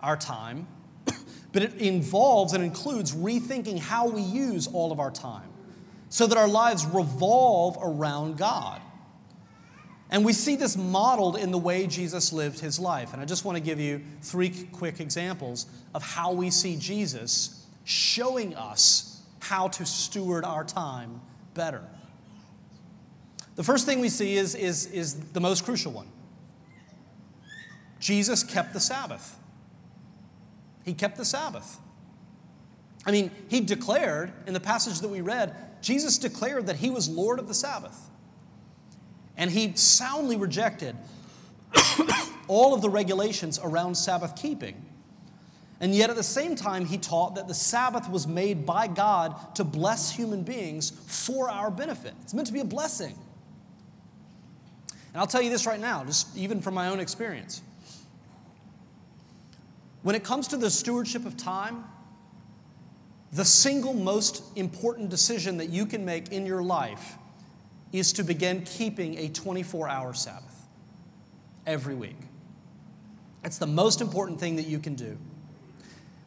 our 0.00 0.16
time, 0.16 0.66
but 1.52 1.62
it 1.62 1.74
involves 1.74 2.52
and 2.52 2.62
includes 2.62 3.14
rethinking 3.14 3.78
how 3.78 4.08
we 4.08 4.22
use 4.22 4.66
all 4.68 4.92
of 4.92 5.00
our 5.00 5.10
time 5.10 5.48
so 6.08 6.26
that 6.26 6.38
our 6.38 6.48
lives 6.48 6.84
revolve 6.86 7.78
around 7.80 8.36
God. 8.36 8.80
And 10.12 10.26
we 10.26 10.34
see 10.34 10.56
this 10.56 10.76
modeled 10.76 11.38
in 11.38 11.50
the 11.50 11.58
way 11.58 11.86
Jesus 11.86 12.34
lived 12.34 12.60
his 12.60 12.78
life. 12.78 13.14
And 13.14 13.22
I 13.22 13.24
just 13.24 13.46
want 13.46 13.56
to 13.56 13.64
give 13.64 13.80
you 13.80 14.02
three 14.20 14.50
quick 14.70 15.00
examples 15.00 15.66
of 15.94 16.02
how 16.02 16.32
we 16.32 16.50
see 16.50 16.76
Jesus 16.76 17.66
showing 17.84 18.54
us 18.54 19.22
how 19.40 19.68
to 19.68 19.86
steward 19.86 20.44
our 20.44 20.64
time 20.64 21.18
better. 21.54 21.82
The 23.56 23.64
first 23.64 23.86
thing 23.86 24.00
we 24.00 24.10
see 24.10 24.36
is, 24.36 24.54
is, 24.54 24.84
is 24.86 25.14
the 25.32 25.40
most 25.40 25.64
crucial 25.64 25.92
one 25.92 26.08
Jesus 27.98 28.44
kept 28.44 28.74
the 28.74 28.80
Sabbath. 28.80 29.38
He 30.84 30.92
kept 30.92 31.16
the 31.16 31.24
Sabbath. 31.24 31.78
I 33.06 33.12
mean, 33.12 33.30
he 33.48 33.60
declared 33.60 34.32
in 34.46 34.52
the 34.52 34.60
passage 34.60 35.00
that 35.00 35.08
we 35.08 35.22
read, 35.22 35.54
Jesus 35.80 36.18
declared 36.18 36.66
that 36.66 36.76
he 36.76 36.90
was 36.90 37.08
Lord 37.08 37.38
of 37.38 37.48
the 37.48 37.54
Sabbath. 37.54 38.10
And 39.36 39.50
he 39.50 39.74
soundly 39.76 40.36
rejected 40.36 40.96
all 42.48 42.74
of 42.74 42.82
the 42.82 42.90
regulations 42.90 43.58
around 43.62 43.96
Sabbath 43.96 44.36
keeping. 44.36 44.84
And 45.80 45.94
yet, 45.94 46.10
at 46.10 46.16
the 46.16 46.22
same 46.22 46.54
time, 46.54 46.84
he 46.84 46.96
taught 46.96 47.34
that 47.34 47.48
the 47.48 47.54
Sabbath 47.54 48.08
was 48.08 48.26
made 48.26 48.64
by 48.64 48.86
God 48.86 49.56
to 49.56 49.64
bless 49.64 50.12
human 50.12 50.44
beings 50.44 50.90
for 51.06 51.50
our 51.50 51.72
benefit. 51.72 52.14
It's 52.22 52.32
meant 52.34 52.46
to 52.46 52.52
be 52.52 52.60
a 52.60 52.64
blessing. 52.64 53.18
And 55.12 55.20
I'll 55.20 55.26
tell 55.26 55.42
you 55.42 55.50
this 55.50 55.66
right 55.66 55.80
now, 55.80 56.04
just 56.04 56.36
even 56.36 56.60
from 56.60 56.74
my 56.74 56.88
own 56.88 57.00
experience. 57.00 57.62
When 60.02 60.14
it 60.14 60.22
comes 60.22 60.48
to 60.48 60.56
the 60.56 60.70
stewardship 60.70 61.26
of 61.26 61.36
time, 61.36 61.84
the 63.32 63.44
single 63.44 63.94
most 63.94 64.42
important 64.56 65.10
decision 65.10 65.56
that 65.56 65.70
you 65.70 65.86
can 65.86 66.04
make 66.04 66.32
in 66.32 66.46
your 66.46 66.62
life 66.62 67.16
is 67.92 68.12
to 68.14 68.24
begin 68.24 68.62
keeping 68.62 69.18
a 69.18 69.28
24 69.28 69.88
hour 69.88 70.14
Sabbath 70.14 70.66
every 71.66 71.94
week. 71.94 72.16
It's 73.44 73.58
the 73.58 73.66
most 73.66 74.00
important 74.00 74.40
thing 74.40 74.56
that 74.56 74.66
you 74.66 74.78
can 74.78 74.94
do. 74.94 75.18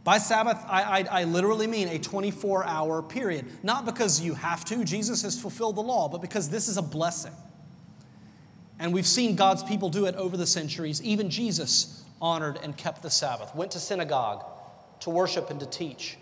By 0.04 0.20
Sabbath, 0.20 0.64
I, 0.68 1.00
I, 1.00 1.22
I 1.22 1.24
literally 1.24 1.66
mean 1.66 1.88
a 1.88 1.98
24 1.98 2.66
hour 2.66 3.02
period. 3.02 3.46
Not 3.64 3.86
because 3.86 4.22
you 4.22 4.36
have 4.36 4.64
to, 4.66 4.84
Jesus 4.84 5.24
has 5.24 5.40
fulfilled 5.40 5.78
the 5.78 5.82
law, 5.82 6.08
but 6.08 6.22
because 6.22 6.50
this 6.50 6.68
is 6.68 6.78
a 6.78 6.82
blessing. 6.82 7.34
And 8.78 8.94
we've 8.94 9.08
seen 9.08 9.36
God's 9.36 9.64
people 9.64 9.90
do 9.90 10.06
it 10.06 10.16
over 10.16 10.38
the 10.38 10.46
centuries. 10.46 11.02
Even 11.02 11.30
Jesus 11.30 12.04
honored 12.22 12.60
and 12.62 12.78
kept 12.78 13.02
the 13.02 13.10
Sabbath, 13.10 13.56
went 13.56 13.72
to 13.72 13.80
synagogue 13.80 14.46
to 15.02 15.10
worship 15.10 15.50
and 15.50 15.60
to 15.60 15.66
teach. 15.66 16.18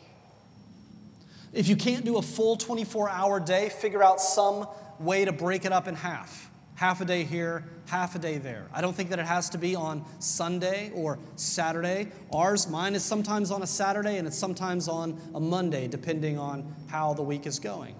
If 1.51 1.67
you 1.67 1.75
can't 1.75 2.05
do 2.05 2.17
a 2.17 2.21
full 2.21 2.55
24 2.55 3.09
hour 3.09 3.39
day, 3.39 3.69
figure 3.69 4.03
out 4.03 4.19
some 4.21 4.67
way 5.03 5.25
to 5.25 5.31
break 5.31 5.65
it 5.65 5.71
up 5.71 5.87
in 5.87 5.95
half 5.95 6.49
half 6.75 7.01
a 7.01 7.05
day 7.05 7.23
here, 7.23 7.63
half 7.87 8.15
a 8.15 8.19
day 8.19 8.37
there. 8.37 8.67
I 8.73 8.81
don't 8.81 8.95
think 8.95 9.09
that 9.11 9.19
it 9.19 9.25
has 9.25 9.49
to 9.51 9.57
be 9.57 9.75
on 9.75 10.03
Sunday 10.19 10.91
or 10.93 11.19
Saturday. 11.35 12.07
Ours, 12.33 12.67
mine 12.67 12.95
is 12.95 13.03
sometimes 13.03 13.51
on 13.51 13.61
a 13.61 13.67
Saturday 13.67 14.17
and 14.17 14.27
it's 14.27 14.37
sometimes 14.37 14.87
on 14.87 15.19
a 15.35 15.39
Monday, 15.39 15.87
depending 15.87 16.37
on 16.37 16.75
how 16.87 17.13
the 17.13 17.21
week 17.21 17.45
is 17.45 17.59
going. 17.59 17.95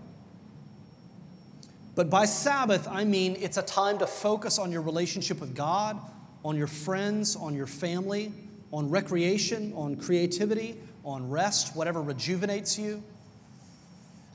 But 1.96 2.10
by 2.10 2.26
Sabbath, 2.26 2.88
I 2.88 3.04
mean 3.04 3.38
it's 3.40 3.58
a 3.58 3.62
time 3.62 4.00
to 4.00 4.08
focus 4.08 4.58
on 4.58 4.72
your 4.72 4.82
relationship 4.82 5.40
with 5.40 5.56
God, 5.56 6.00
on 6.44 6.58
your 6.58 6.68
friends, 6.68 7.36
on 7.36 7.56
your 7.56 7.68
family, 7.68 8.34
on 8.72 8.90
recreation, 8.90 9.72
on 9.76 9.96
creativity, 9.96 10.80
on 11.06 11.30
rest, 11.30 11.76
whatever 11.76 12.02
rejuvenates 12.02 12.80
you. 12.80 13.04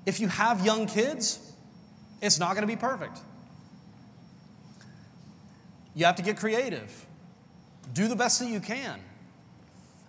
If 0.06 0.20
you 0.20 0.28
have 0.28 0.64
young 0.64 0.86
kids, 0.86 1.47
it's 2.20 2.38
not 2.38 2.54
going 2.54 2.62
to 2.62 2.66
be 2.66 2.76
perfect. 2.76 3.18
You 5.94 6.04
have 6.04 6.16
to 6.16 6.22
get 6.22 6.36
creative. 6.36 7.06
Do 7.92 8.08
the 8.08 8.16
best 8.16 8.38
that 8.40 8.48
you 8.48 8.60
can. 8.60 9.00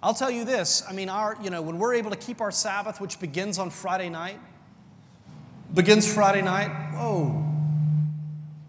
I'll 0.02 0.14
tell 0.14 0.32
you 0.32 0.46
this, 0.46 0.84
I 0.88 0.94
mean, 0.94 1.10
our, 1.10 1.38
you 1.42 1.50
know, 1.50 1.62
when 1.62 1.78
we're 1.78 1.96
able 1.96 2.12
to 2.12 2.18
keep 2.18 2.40
our 2.40 2.52
Sabbath, 2.52 3.02
which 3.02 3.20
begins 3.20 3.60
on 3.60 3.70
Friday 3.70 4.08
night, 4.08 4.40
begins 5.74 6.12
Friday 6.12 6.42
night. 6.42 6.70
Whoa. 6.94 7.46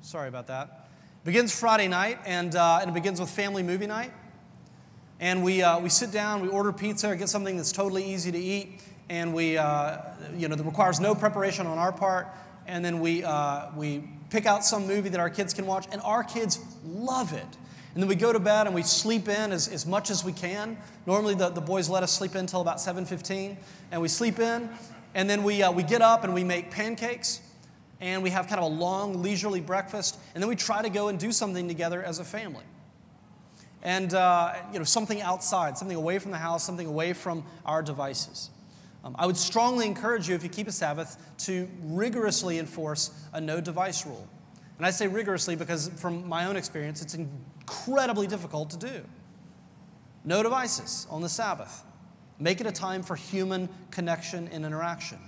Sorry 0.03 0.29
about 0.29 0.49
that. 0.49 0.89
Begins 1.25 1.57
Friday 1.57 1.87
night, 1.87 2.19
and, 2.25 2.57
uh, 2.57 2.79
and 2.81 2.91
it 2.91 2.95
begins 2.95 3.21
with 3.21 3.31
family 3.31 3.63
movie 3.63 3.87
night. 3.87 4.13
And 5.21 5.45
we, 5.45 5.63
uh, 5.63 5.79
we 5.79 5.91
sit 5.91 6.11
down, 6.11 6.41
we 6.41 6.49
order 6.49 6.73
pizza, 6.73 7.15
get 7.15 7.29
something 7.29 7.57
that's 7.57 7.73
totally 7.73 8.13
easy 8.13 8.33
to 8.33 8.39
eat, 8.39 8.81
and 9.09 9.35
we, 9.35 9.59
uh, 9.59 9.99
you 10.37 10.49
know, 10.49 10.57
that 10.57 10.65
requires 10.65 10.99
no 10.99 11.15
preparation 11.15 11.67
on 11.67 11.79
our 11.79 11.93
part. 11.93 12.27
And 12.71 12.85
then 12.85 13.01
we, 13.01 13.25
uh, 13.25 13.67
we 13.77 14.05
pick 14.31 14.47
out 14.47 14.65
some 14.65 14.87
movie 14.87 15.09
that 15.09 15.19
our 15.19 15.29
kids 15.29 15.53
can 15.53 15.67
watch, 15.67 15.89
and 15.91 16.01
our 16.03 16.23
kids 16.23 16.61
love 16.85 17.33
it. 17.33 17.57
And 17.95 18.01
then 18.01 18.09
we 18.09 18.15
go 18.15 18.33
to 18.33 18.39
bed 18.39 18.69
and 18.69 18.77
we 18.77 18.85
sleep 18.85 19.29
in 19.29 19.51
as, 19.51 19.67
as 19.67 19.85
much 19.85 20.09
as 20.09 20.25
we 20.25 20.33
can. 20.33 20.79
Normally, 21.05 21.35
the, 21.35 21.49
the 21.49 21.61
boys 21.61 21.89
let 21.89 22.05
us 22.05 22.13
sleep 22.13 22.37
in 22.37 22.43
until 22.43 22.61
about 22.61 22.77
7.15, 22.77 23.57
and 23.91 24.01
we 24.01 24.07
sleep 24.07 24.39
in, 24.39 24.71
and 25.15 25.29
then 25.29 25.43
we, 25.43 25.65
uh, 25.65 25.73
we 25.73 25.83
get 25.83 26.01
up 26.01 26.23
and 26.23 26.33
we 26.33 26.45
make 26.45 26.71
pancakes, 26.71 27.41
and 28.01 28.23
we 28.23 28.31
have 28.31 28.47
kind 28.47 28.61
of 28.61 28.71
a 28.71 28.75
long, 28.75 29.21
leisurely 29.21 29.61
breakfast, 29.61 30.17
and 30.35 30.43
then 30.43 30.49
we 30.49 30.55
try 30.55 30.81
to 30.81 30.91
go 30.91 31.09
and 31.09 31.19
do 31.19 31.33
something 31.33 31.67
together 31.67 32.01
as 32.01 32.21
a 32.21 32.25
family. 32.25 32.65
And, 33.83 34.15
uh, 34.15 34.55
you 34.73 34.79
know, 34.79 34.85
something 34.85 35.21
outside, 35.21 35.77
something 35.77 35.97
away 35.97 36.21
from 36.21 36.31
the 36.31 36.39
house, 36.39 36.63
something 36.63 36.87
away 36.87 37.15
from 37.15 37.43
our 37.67 37.83
devices. 37.83 38.51
Um, 39.03 39.17
I 39.19 39.27
would 39.27 39.37
strongly 39.37 39.87
encourage 39.87 40.29
you, 40.29 40.35
if 40.35 40.43
you 40.43 40.49
keep 40.49 40.69
a 40.69 40.73
Sabbath, 40.73 41.17
to 41.47 41.69
rigorously 41.83 42.59
enforce 42.59 43.11
a 43.33 43.41
no 43.41 43.61
device 43.61 44.05
rule. 44.05 44.29
And 44.77 44.87
I 44.87 44.91
say 44.91 45.09
rigorously 45.09 45.57
because, 45.57 45.89
from 45.97 46.29
my 46.29 46.47
own 46.47 46.57
experience, 46.57 47.03
it's 47.03 47.15
incredibly 47.15 48.27
difficult 48.27 48.71
to 48.71 48.77
do. 48.77 49.03
No 50.25 50.43
devices 50.43 51.07
on 51.11 51.23
the 51.23 51.29
Sabbath. 51.29 51.83
Make 52.39 52.61
it 52.61 52.67
a 52.67 52.73
time 52.73 53.03
for 53.03 53.17
human 53.17 53.69
connection 53.91 54.49
and 54.53 54.65
interaction. 54.65 55.19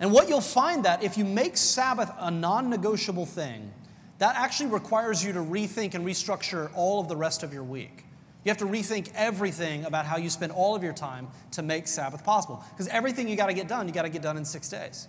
And 0.00 0.12
what 0.12 0.28
you'll 0.28 0.40
find 0.40 0.84
that 0.84 1.02
if 1.02 1.18
you 1.18 1.24
make 1.24 1.56
Sabbath 1.56 2.10
a 2.18 2.30
non 2.30 2.70
negotiable 2.70 3.26
thing, 3.26 3.72
that 4.18 4.36
actually 4.36 4.70
requires 4.70 5.24
you 5.24 5.32
to 5.32 5.40
rethink 5.40 5.94
and 5.94 6.04
restructure 6.04 6.70
all 6.74 7.00
of 7.00 7.08
the 7.08 7.16
rest 7.16 7.42
of 7.42 7.52
your 7.52 7.64
week. 7.64 8.04
You 8.44 8.50
have 8.50 8.58
to 8.58 8.66
rethink 8.66 9.10
everything 9.14 9.84
about 9.84 10.06
how 10.06 10.16
you 10.16 10.30
spend 10.30 10.52
all 10.52 10.74
of 10.74 10.82
your 10.82 10.94
time 10.94 11.28
to 11.52 11.62
make 11.62 11.86
Sabbath 11.86 12.24
possible. 12.24 12.64
Because 12.70 12.88
everything 12.88 13.28
you 13.28 13.36
got 13.36 13.48
to 13.48 13.52
get 13.52 13.68
done, 13.68 13.86
you 13.86 13.92
got 13.92 14.02
to 14.02 14.08
get 14.08 14.22
done 14.22 14.36
in 14.38 14.44
six 14.44 14.68
days. 14.68 15.08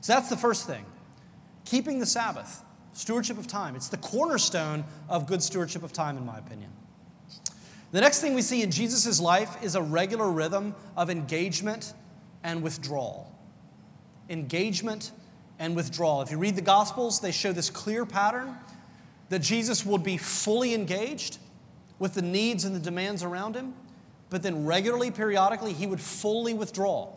So 0.00 0.12
that's 0.12 0.28
the 0.28 0.36
first 0.36 0.66
thing. 0.66 0.84
Keeping 1.64 1.98
the 1.98 2.06
Sabbath, 2.06 2.62
stewardship 2.92 3.38
of 3.38 3.48
time. 3.48 3.74
It's 3.74 3.88
the 3.88 3.96
cornerstone 3.96 4.84
of 5.08 5.26
good 5.26 5.42
stewardship 5.42 5.82
of 5.82 5.92
time, 5.92 6.16
in 6.16 6.24
my 6.24 6.38
opinion. 6.38 6.70
The 7.90 8.00
next 8.00 8.20
thing 8.20 8.34
we 8.34 8.42
see 8.42 8.62
in 8.62 8.70
Jesus' 8.70 9.20
life 9.20 9.62
is 9.62 9.74
a 9.74 9.82
regular 9.82 10.30
rhythm 10.30 10.74
of 10.96 11.10
engagement 11.10 11.92
and 12.44 12.62
withdrawal. 12.62 13.32
Engagement 14.30 15.10
and 15.58 15.74
withdrawal. 15.74 16.22
If 16.22 16.30
you 16.30 16.38
read 16.38 16.54
the 16.54 16.62
Gospels, 16.62 17.20
they 17.20 17.32
show 17.32 17.52
this 17.52 17.70
clear 17.70 18.06
pattern 18.06 18.56
that 19.28 19.40
Jesus 19.40 19.84
would 19.84 20.04
be 20.04 20.16
fully 20.16 20.72
engaged 20.72 21.38
with 21.98 22.14
the 22.14 22.22
needs 22.22 22.64
and 22.64 22.74
the 22.74 22.80
demands 22.80 23.22
around 23.22 23.56
him, 23.56 23.74
but 24.28 24.42
then 24.42 24.66
regularly, 24.66 25.10
periodically, 25.10 25.72
he 25.72 25.86
would 25.86 26.00
fully 26.00 26.52
withdraw. 26.52 27.12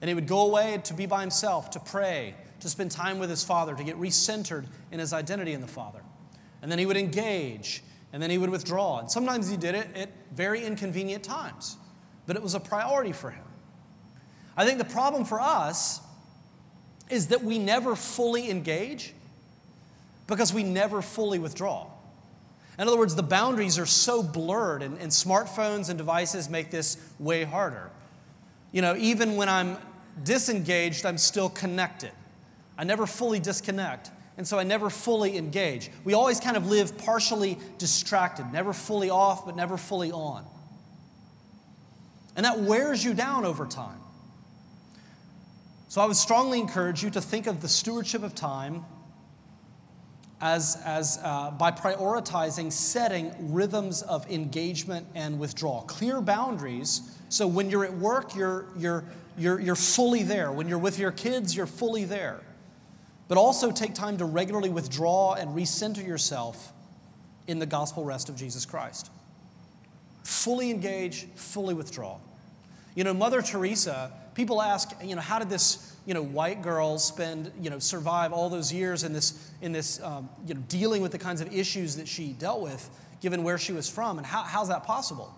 And 0.00 0.08
he 0.08 0.14
would 0.14 0.26
go 0.26 0.46
away 0.46 0.80
to 0.84 0.94
be 0.94 1.06
by 1.06 1.20
himself, 1.20 1.70
to 1.70 1.80
pray, 1.80 2.34
to 2.60 2.68
spend 2.68 2.90
time 2.90 3.18
with 3.18 3.30
his 3.30 3.44
Father, 3.44 3.74
to 3.74 3.84
get 3.84 3.96
recentered 3.98 4.66
in 4.90 4.98
his 4.98 5.12
identity 5.12 5.52
in 5.52 5.60
the 5.60 5.66
Father. 5.66 6.00
And 6.62 6.70
then 6.70 6.78
he 6.78 6.86
would 6.86 6.96
engage, 6.96 7.82
and 8.12 8.22
then 8.22 8.30
he 8.30 8.38
would 8.38 8.50
withdraw. 8.50 9.00
And 9.00 9.10
sometimes 9.10 9.48
he 9.48 9.56
did 9.56 9.74
it 9.74 9.88
at 9.94 10.10
very 10.32 10.64
inconvenient 10.64 11.22
times, 11.22 11.76
but 12.26 12.36
it 12.36 12.42
was 12.42 12.54
a 12.54 12.60
priority 12.60 13.12
for 13.12 13.30
him. 13.30 13.44
I 14.56 14.64
think 14.64 14.78
the 14.78 14.84
problem 14.84 15.24
for 15.24 15.40
us 15.40 16.00
is 17.10 17.28
that 17.28 17.42
we 17.42 17.58
never 17.58 17.94
fully 17.94 18.50
engage 18.50 19.12
because 20.26 20.54
we 20.54 20.62
never 20.62 21.02
fully 21.02 21.38
withdraw. 21.38 21.86
In 22.78 22.88
other 22.88 22.98
words, 22.98 23.14
the 23.14 23.22
boundaries 23.22 23.78
are 23.78 23.86
so 23.86 24.22
blurred, 24.22 24.82
and, 24.82 24.98
and 24.98 25.10
smartphones 25.10 25.88
and 25.88 25.98
devices 25.98 26.48
make 26.48 26.70
this 26.70 26.96
way 27.18 27.44
harder. 27.44 27.90
You 28.72 28.82
know, 28.82 28.96
even 28.96 29.36
when 29.36 29.48
I'm 29.48 29.78
disengaged, 30.24 31.06
I'm 31.06 31.18
still 31.18 31.48
connected. 31.48 32.10
I 32.76 32.82
never 32.84 33.06
fully 33.06 33.38
disconnect, 33.38 34.10
and 34.36 34.46
so 34.46 34.58
I 34.58 34.64
never 34.64 34.90
fully 34.90 35.36
engage. 35.38 35.90
We 36.02 36.14
always 36.14 36.40
kind 36.40 36.56
of 36.56 36.66
live 36.66 36.98
partially 36.98 37.58
distracted, 37.78 38.52
never 38.52 38.72
fully 38.72 39.10
off, 39.10 39.46
but 39.46 39.54
never 39.54 39.76
fully 39.76 40.10
on. 40.10 40.44
And 42.34 42.44
that 42.44 42.58
wears 42.58 43.04
you 43.04 43.14
down 43.14 43.44
over 43.44 43.66
time. 43.66 44.00
So 45.86 46.00
I 46.00 46.06
would 46.06 46.16
strongly 46.16 46.58
encourage 46.58 47.04
you 47.04 47.10
to 47.10 47.20
think 47.20 47.46
of 47.46 47.62
the 47.62 47.68
stewardship 47.68 48.24
of 48.24 48.34
time 48.34 48.84
as, 50.44 50.76
as 50.84 51.18
uh, 51.22 51.50
by 51.52 51.70
prioritizing 51.70 52.70
setting 52.70 53.32
rhythms 53.50 54.02
of 54.02 54.30
engagement 54.30 55.06
and 55.14 55.38
withdrawal, 55.38 55.80
clear 55.86 56.20
boundaries. 56.20 57.16
So 57.30 57.46
when 57.46 57.70
you're 57.70 57.86
at 57.86 57.94
work, 57.94 58.36
you're, 58.36 58.66
you're, 58.76 59.04
you're, 59.38 59.58
you're 59.58 59.74
fully 59.74 60.22
there. 60.22 60.52
When 60.52 60.68
you're 60.68 60.78
with 60.78 60.98
your 60.98 61.12
kids, 61.12 61.56
you're 61.56 61.66
fully 61.66 62.04
there. 62.04 62.42
But 63.26 63.38
also 63.38 63.72
take 63.72 63.94
time 63.94 64.18
to 64.18 64.26
regularly 64.26 64.68
withdraw 64.68 65.32
and 65.32 65.56
recenter 65.56 66.06
yourself 66.06 66.74
in 67.46 67.58
the 67.58 67.66
gospel 67.66 68.04
rest 68.04 68.28
of 68.28 68.36
Jesus 68.36 68.66
Christ. 68.66 69.10
Fully 70.24 70.70
engage, 70.70 71.26
fully 71.36 71.72
withdraw. 71.72 72.18
You 72.94 73.04
know, 73.04 73.14
Mother 73.14 73.40
Teresa, 73.40 74.12
people 74.34 74.60
ask, 74.60 74.90
you 75.02 75.14
know, 75.14 75.20
how 75.20 75.38
did 75.38 75.48
this 75.48 75.94
you 76.06 76.12
know, 76.12 76.22
white 76.22 76.62
girl 76.62 76.98
spend, 76.98 77.50
you 77.60 77.70
know, 77.70 77.78
survive 77.78 78.32
all 78.32 78.50
those 78.50 78.72
years 78.72 79.04
in 79.04 79.12
this, 79.12 79.50
in 79.62 79.72
this 79.72 80.02
um, 80.02 80.28
you 80.46 80.54
know, 80.54 80.62
dealing 80.68 81.00
with 81.00 81.12
the 81.12 81.18
kinds 81.18 81.40
of 81.40 81.52
issues 81.54 81.96
that 81.96 82.06
she 82.06 82.32
dealt 82.32 82.60
with, 82.60 82.90
given 83.20 83.42
where 83.42 83.56
she 83.56 83.72
was 83.72 83.88
from. 83.88 84.18
And 84.18 84.26
how, 84.26 84.42
how's 84.42 84.68
that 84.68 84.84
possible? 84.84 85.34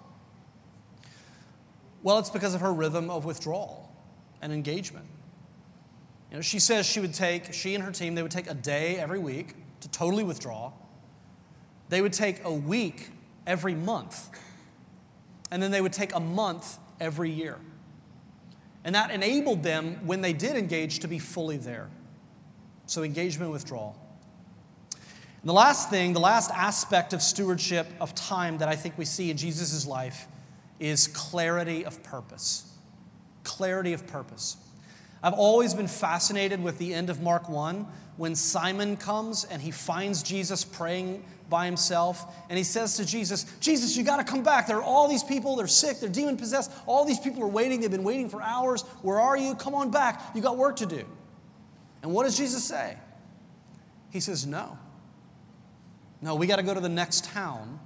Well, 2.02 2.18
it's 2.18 2.30
because 2.30 2.54
of 2.54 2.61
her 2.61 2.72
rhythm 2.72 3.11
of 3.11 3.24
withdrawal 3.24 3.92
and 4.42 4.52
engagement. 4.52 5.06
You 6.30 6.37
know, 6.37 6.42
she 6.42 6.59
says 6.59 6.85
she 6.85 6.98
would 6.98 7.14
take, 7.14 7.52
she 7.52 7.74
and 7.74 7.85
her 7.85 7.92
team, 7.92 8.16
they 8.16 8.22
would 8.22 8.32
take 8.32 8.50
a 8.50 8.54
day 8.54 8.96
every 8.96 9.20
week 9.20 9.54
to 9.80 9.90
totally 9.90 10.24
withdraw. 10.24 10.72
They 11.88 12.02
would 12.02 12.12
take 12.12 12.44
a 12.44 12.52
week 12.52 13.11
every 13.46 13.74
month. 13.74 14.30
And 15.52 15.62
then 15.62 15.70
they 15.70 15.80
would 15.80 15.92
take 15.92 16.12
a 16.12 16.20
month 16.20 16.78
every 16.98 17.30
year. 17.30 17.59
And 18.87 18.94
that 18.94 19.11
enabled 19.11 19.64
them, 19.64 19.99
when 20.07 20.20
they 20.20 20.33
did 20.33 20.57
engage, 20.57 21.01
to 21.01 21.09
be 21.09 21.18
fully 21.18 21.57
there. 21.57 21.90
So, 22.87 23.03
engagement 23.03 23.51
withdrawal. 23.51 23.96
the 25.42 25.53
last 25.53 25.90
thing, 25.90 26.12
the 26.12 26.20
last 26.20 26.53
aspect 26.53 27.12
of 27.12 27.20
stewardship 27.20 27.88
of 28.01 28.14
time 28.14 28.59
that 28.59 28.68
I 28.68 28.77
think 28.77 28.96
we 28.96 29.05
see 29.05 29.29
in 29.29 29.37
Jesus' 29.37 29.87
life 29.87 30.29
is 30.79 31.09
clarity 31.09 31.85
of 31.85 32.01
purpose. 32.05 32.72
Clarity 33.42 33.92
of 33.92 34.07
purpose. 34.07 34.57
I've 35.20 35.35
always 35.35 35.75
been 35.75 35.88
fascinated 35.88 36.62
with 36.62 36.79
the 36.79 36.94
end 36.94 37.11
of 37.11 37.20
Mark 37.20 37.49
1 37.49 37.88
when 38.18 38.37
Simon 38.37 38.96
comes 38.96 39.42
and 39.42 39.61
he 39.61 39.72
finds 39.72 40.22
Jesus 40.22 40.64
praying 40.64 41.25
by 41.48 41.66
himself 41.66 42.35
and 42.48 42.59
he 42.59 42.64
says 42.64 42.96
to 42.96 43.04
Jesus, 43.04 43.44
Jesus, 43.61 43.96
you 43.96 44.04
got 44.04 44.16
to 44.16 44.24
come 44.24 44.42
back. 44.42 44.66
There 44.66 44.78
are 44.78 44.82
all 44.82 45.09
these 45.09 45.22
people, 45.22 45.56
they're 45.56 45.66
sick, 45.66 46.00
they're 46.00 46.09
demon 46.09 46.37
possessed. 46.37 46.70
All 46.87 47.04
these 47.04 47.20
people 47.20 47.42
are 47.42 47.48
waiting, 47.48 47.80
they've 47.80 47.90
been 47.90 48.04
waiting 48.04 48.28
for 48.28 48.42
hours. 48.42 48.82
Where 49.02 49.20
are 49.20 49.37
you? 49.37 49.54
Come 49.54 49.74
on 49.74 49.90
back. 49.90 50.22
You 50.35 50.42
got 50.42 50.56
work 50.56 50.76
to 50.76 50.87
do. 50.87 51.04
And 52.02 52.12
what 52.12 52.24
does 52.24 52.37
Jesus 52.37 52.64
say? 52.64 52.96
He 54.11 54.20
says, 54.20 54.46
No. 54.46 54.78
No, 56.22 56.35
we 56.35 56.46
got 56.46 56.56
to 56.56 56.62
go 56.62 56.72
to 56.72 56.80
the 56.80 56.88
next 56.88 57.24
town 57.24 57.78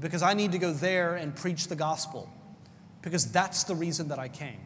because 0.00 0.22
I 0.22 0.34
need 0.34 0.52
to 0.52 0.58
go 0.58 0.72
there 0.72 1.16
and 1.16 1.34
preach 1.36 1.68
the 1.68 1.76
gospel 1.76 2.28
because 3.02 3.30
that's 3.30 3.64
the 3.64 3.74
reason 3.74 4.08
that 4.08 4.18
I 4.18 4.28
came. 4.28 4.60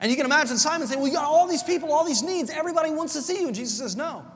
And 0.00 0.10
you 0.10 0.16
can 0.16 0.26
imagine 0.26 0.58
Simon 0.58 0.88
saying, 0.88 1.00
Well, 1.00 1.08
you 1.08 1.14
got 1.14 1.24
all 1.24 1.46
these 1.46 1.62
people, 1.62 1.92
all 1.92 2.04
these 2.04 2.22
needs, 2.22 2.50
everybody 2.50 2.90
wants 2.90 3.12
to 3.14 3.22
see 3.22 3.40
you. 3.40 3.46
And 3.46 3.54
Jesus 3.54 3.78
says, 3.78 3.94
No, 3.94 4.26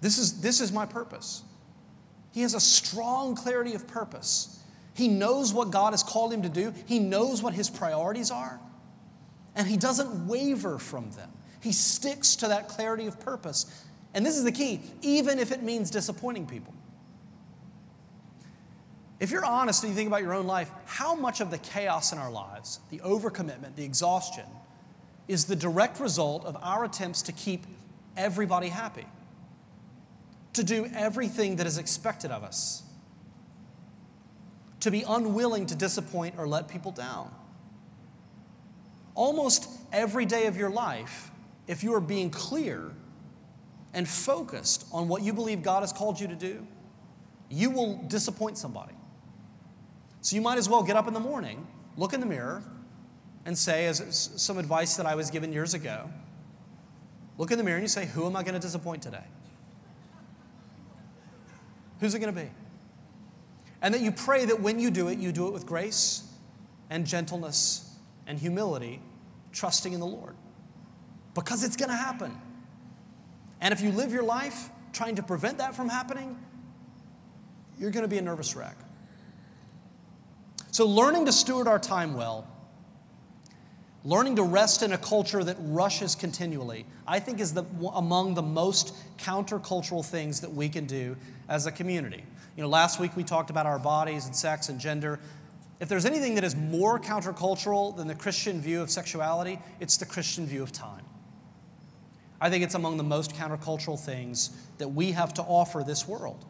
this 0.00 0.18
is, 0.18 0.40
this 0.40 0.60
is 0.60 0.72
my 0.72 0.86
purpose. 0.86 1.42
He 2.32 2.42
has 2.42 2.54
a 2.54 2.60
strong 2.60 3.34
clarity 3.34 3.74
of 3.74 3.86
purpose. 3.86 4.60
He 4.94 5.08
knows 5.08 5.52
what 5.52 5.70
God 5.70 5.92
has 5.92 6.02
called 6.02 6.32
him 6.32 6.42
to 6.42 6.48
do, 6.48 6.72
he 6.86 6.98
knows 6.98 7.42
what 7.42 7.54
his 7.54 7.70
priorities 7.70 8.30
are, 8.30 8.60
and 9.54 9.66
he 9.66 9.76
doesn't 9.76 10.26
waver 10.26 10.78
from 10.78 11.10
them. 11.12 11.30
He 11.60 11.72
sticks 11.72 12.36
to 12.36 12.48
that 12.48 12.68
clarity 12.68 13.06
of 13.06 13.20
purpose. 13.20 13.84
And 14.14 14.26
this 14.26 14.36
is 14.36 14.44
the 14.44 14.52
key, 14.52 14.80
even 15.02 15.38
if 15.38 15.52
it 15.52 15.62
means 15.62 15.90
disappointing 15.90 16.46
people. 16.46 16.74
If 19.20 19.30
you're 19.30 19.44
honest 19.44 19.84
and 19.84 19.90
you 19.92 19.96
think 19.96 20.08
about 20.08 20.22
your 20.22 20.32
own 20.32 20.46
life, 20.46 20.70
how 20.86 21.14
much 21.14 21.42
of 21.42 21.50
the 21.50 21.58
chaos 21.58 22.12
in 22.12 22.18
our 22.18 22.30
lives, 22.30 22.80
the 22.88 22.98
overcommitment, 23.00 23.76
the 23.76 23.84
exhaustion, 23.84 24.46
is 25.28 25.44
the 25.44 25.54
direct 25.54 26.00
result 26.00 26.44
of 26.46 26.56
our 26.62 26.84
attempts 26.84 27.22
to 27.22 27.32
keep 27.32 27.66
everybody 28.16 28.68
happy, 28.68 29.06
to 30.54 30.64
do 30.64 30.90
everything 30.94 31.56
that 31.56 31.66
is 31.66 31.78
expected 31.78 32.30
of 32.30 32.42
us, 32.42 32.82
to 34.80 34.90
be 34.90 35.04
unwilling 35.06 35.66
to 35.66 35.74
disappoint 35.74 36.34
or 36.38 36.46
let 36.48 36.68
people 36.68 36.92
down? 36.92 37.30
Almost 39.14 39.68
every 39.92 40.24
day 40.24 40.46
of 40.46 40.56
your 40.56 40.70
life, 40.70 41.30
if 41.66 41.84
you 41.84 41.94
are 41.94 42.00
being 42.00 42.30
clear 42.30 42.92
and 43.92 44.08
focused 44.08 44.86
on 44.92 45.08
what 45.08 45.22
you 45.22 45.32
believe 45.32 45.62
God 45.62 45.80
has 45.80 45.92
called 45.92 46.20
you 46.20 46.28
to 46.28 46.34
do, 46.34 46.66
you 47.48 47.70
will 47.70 47.96
disappoint 48.08 48.56
somebody. 48.56 48.94
So 50.20 50.36
you 50.36 50.42
might 50.42 50.58
as 50.58 50.68
well 50.68 50.82
get 50.82 50.96
up 50.96 51.08
in 51.08 51.14
the 51.14 51.20
morning, 51.20 51.66
look 51.96 52.12
in 52.12 52.20
the 52.20 52.26
mirror, 52.26 52.62
and 53.44 53.56
say, 53.56 53.86
as 53.86 54.30
some 54.36 54.58
advice 54.58 54.96
that 54.96 55.06
I 55.06 55.14
was 55.14 55.30
given 55.30 55.52
years 55.52 55.74
ago, 55.74 56.10
look 57.38 57.50
in 57.50 57.58
the 57.58 57.64
mirror 57.64 57.78
and 57.78 57.84
you 57.84 57.88
say, 57.88 58.06
Who 58.06 58.26
am 58.26 58.36
I 58.36 58.42
going 58.42 58.54
to 58.54 58.60
disappoint 58.60 59.02
today? 59.02 59.24
Who's 62.00 62.14
it 62.14 62.18
going 62.18 62.34
to 62.34 62.40
be? 62.40 62.50
And 63.82 63.94
that 63.94 64.00
you 64.00 64.12
pray 64.12 64.44
that 64.46 64.60
when 64.60 64.78
you 64.78 64.90
do 64.90 65.08
it, 65.08 65.18
you 65.18 65.32
do 65.32 65.46
it 65.46 65.52
with 65.52 65.66
grace 65.66 66.24
and 66.90 67.06
gentleness 67.06 67.94
and 68.26 68.38
humility, 68.38 69.00
trusting 69.52 69.92
in 69.92 70.00
the 70.00 70.06
Lord. 70.06 70.34
Because 71.34 71.64
it's 71.64 71.76
going 71.76 71.90
to 71.90 71.96
happen. 71.96 72.36
And 73.60 73.72
if 73.72 73.80
you 73.80 73.92
live 73.92 74.12
your 74.12 74.22
life 74.22 74.70
trying 74.92 75.16
to 75.16 75.22
prevent 75.22 75.58
that 75.58 75.74
from 75.74 75.88
happening, 75.88 76.38
you're 77.78 77.90
going 77.90 78.04
to 78.04 78.08
be 78.08 78.18
a 78.18 78.22
nervous 78.22 78.56
wreck. 78.56 78.76
So, 80.70 80.86
learning 80.86 81.26
to 81.26 81.32
steward 81.32 81.66
our 81.66 81.78
time 81.78 82.14
well, 82.14 82.46
learning 84.04 84.36
to 84.36 84.42
rest 84.42 84.82
in 84.82 84.92
a 84.92 84.98
culture 84.98 85.44
that 85.44 85.56
rushes 85.60 86.14
continually, 86.14 86.86
I 87.06 87.20
think 87.20 87.40
is 87.40 87.52
the, 87.52 87.64
among 87.94 88.34
the 88.34 88.42
most 88.42 88.94
countercultural 89.18 90.04
things 90.04 90.40
that 90.40 90.52
we 90.52 90.68
can 90.68 90.86
do 90.86 91.16
as 91.48 91.66
a 91.66 91.72
community. 91.72 92.24
You 92.56 92.62
know, 92.62 92.68
last 92.68 92.98
week 92.98 93.16
we 93.16 93.24
talked 93.24 93.50
about 93.50 93.66
our 93.66 93.78
bodies 93.78 94.26
and 94.26 94.34
sex 94.34 94.68
and 94.68 94.80
gender. 94.80 95.20
If 95.80 95.88
there's 95.88 96.06
anything 96.06 96.34
that 96.36 96.44
is 96.44 96.56
more 96.56 96.98
countercultural 96.98 97.96
than 97.96 98.06
the 98.06 98.14
Christian 98.14 98.60
view 98.60 98.80
of 98.80 98.90
sexuality, 98.90 99.58
it's 99.80 99.96
the 99.96 100.06
Christian 100.06 100.46
view 100.46 100.62
of 100.62 100.72
time. 100.72 101.04
I 102.40 102.48
think 102.48 102.64
it's 102.64 102.74
among 102.74 102.96
the 102.96 103.02
most 103.02 103.34
countercultural 103.34 104.00
things 104.00 104.50
that 104.78 104.88
we 104.88 105.12
have 105.12 105.34
to 105.34 105.42
offer 105.42 105.84
this 105.86 106.08
world. 106.08 106.46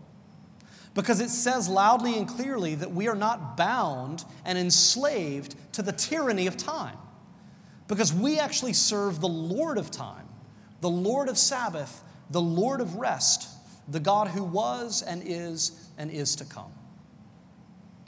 Because 0.95 1.21
it 1.21 1.31
says 1.31 1.69
loudly 1.69 2.17
and 2.17 2.29
clearly 2.29 2.77
that 2.77 2.93
we 2.93 3.09
are 3.09 3.15
not 3.15 3.57
bound 3.57 4.25
and 4.45 4.57
enslaved 4.57 5.57
to 5.73 5.83
the 5.83 5.93
tyranny 5.93 6.47
of 6.47 6.57
time. 6.57 6.97
Because 7.91 8.15
we 8.15 8.39
actually 8.39 8.73
serve 8.73 9.21
the 9.21 9.29
Lord 9.29 9.77
of 9.77 9.91
time, 9.91 10.29
the 10.81 10.89
Lord 10.89 11.29
of 11.29 11.37
Sabbath, 11.37 12.05
the 12.31 12.41
Lord 12.41 12.81
of 12.81 12.95
rest, 12.95 13.49
the 13.89 13.99
God 13.99 14.29
who 14.29 14.45
was 14.45 15.03
and 15.03 15.25
is 15.27 15.89
and 15.99 16.09
is 16.09 16.37
to 16.37 16.45
come. 16.45 16.73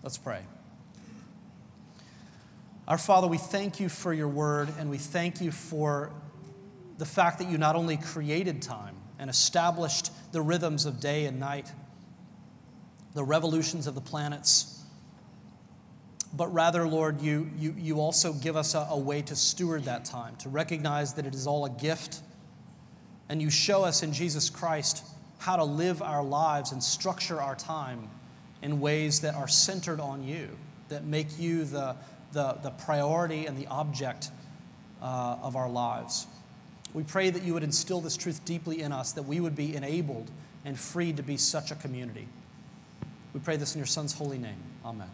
Let's 0.05 0.19
pray. 0.19 0.39
Our 2.87 2.97
Father, 2.97 3.27
we 3.27 3.39
thank 3.39 3.81
you 3.81 3.89
for 3.89 4.15
your 4.15 4.29
word 4.29 4.69
and 4.79 4.89
we 4.89 4.99
thank 4.99 5.41
you 5.41 5.51
for 5.51 6.13
the 6.99 7.05
fact 7.05 7.41
that 7.41 7.51
you 7.51 7.59
not 7.59 7.75
only 7.75 7.97
created 7.97 8.63
time 8.63 8.95
and 9.19 9.29
established 9.29 10.13
the 10.31 10.41
rhythms 10.41 10.87
of 10.87 11.01
day 11.01 11.25
and 11.25 11.41
night, 11.41 11.73
the 13.15 13.25
revolutions 13.25 13.89
of 13.89 13.97
the 13.97 14.01
planets, 14.01 14.72
but 16.35 16.53
rather, 16.53 16.89
Lord, 16.89 17.21
you, 17.21 17.51
you, 17.59 17.75
you 17.79 18.01
also 18.01 18.33
give 18.33 18.57
us 18.57 18.75
a, 18.75 18.87
a 18.91 18.99
way 18.99 19.23
to 19.23 19.37
steward 19.37 19.85
that 19.85 20.05
time, 20.05 20.37
to 20.37 20.49
recognize 20.49 21.15
that 21.15 21.27
it 21.27 21.35
is 21.35 21.47
all 21.47 21.67
a 21.67 21.71
gift. 21.71 22.21
And 23.29 23.43
you 23.43 23.51
show 23.51 23.85
us 23.85 24.03
in 24.03 24.13
Jesus 24.13 24.49
Christ 24.49 25.05
how 25.39 25.57
to 25.57 25.65
live 25.65 26.01
our 26.03 26.23
lives 26.23 26.73
and 26.73 26.83
structure 26.83 27.41
our 27.41 27.55
time 27.55 28.09
in 28.63 28.81
ways 28.81 29.21
that 29.21 29.35
are 29.35 29.49
centered 29.49 30.01
on 30.01 30.25
you, 30.25 30.49
that 30.89 31.05
make 31.05 31.39
you 31.39 31.65
the, 31.65 31.97
the, 32.33 32.59
the 32.63 32.71
priority 32.71 33.47
and 33.47 33.59
the 33.59 33.67
object 33.67 34.31
uh, 35.03 35.37
of 35.43 35.57
our 35.57 35.69
lives. 35.69 36.27
We 36.95 37.03
pray 37.03 37.31
that 37.31 37.43
you 37.43 37.55
would 37.55 37.65
instill 37.65 38.01
this 38.01 38.17
truth 38.17 38.45
deeply 38.45 38.83
in 38.83 38.93
us, 38.93 39.13
that 39.13 39.25
we 39.25 39.41
would 39.41 39.57
be 39.57 39.75
enabled 39.75 40.31
and 40.65 40.79
freed 40.79 41.17
to 41.17 41.23
be 41.23 41.37
such 41.37 41.71
a 41.71 41.75
community. 41.75 42.29
We 43.35 43.41
pray 43.41 43.57
this 43.57 43.75
in 43.75 43.79
your 43.79 43.87
Son's 43.87 44.13
holy 44.13 44.39
name. 44.39 44.63
Amen. 44.85 45.09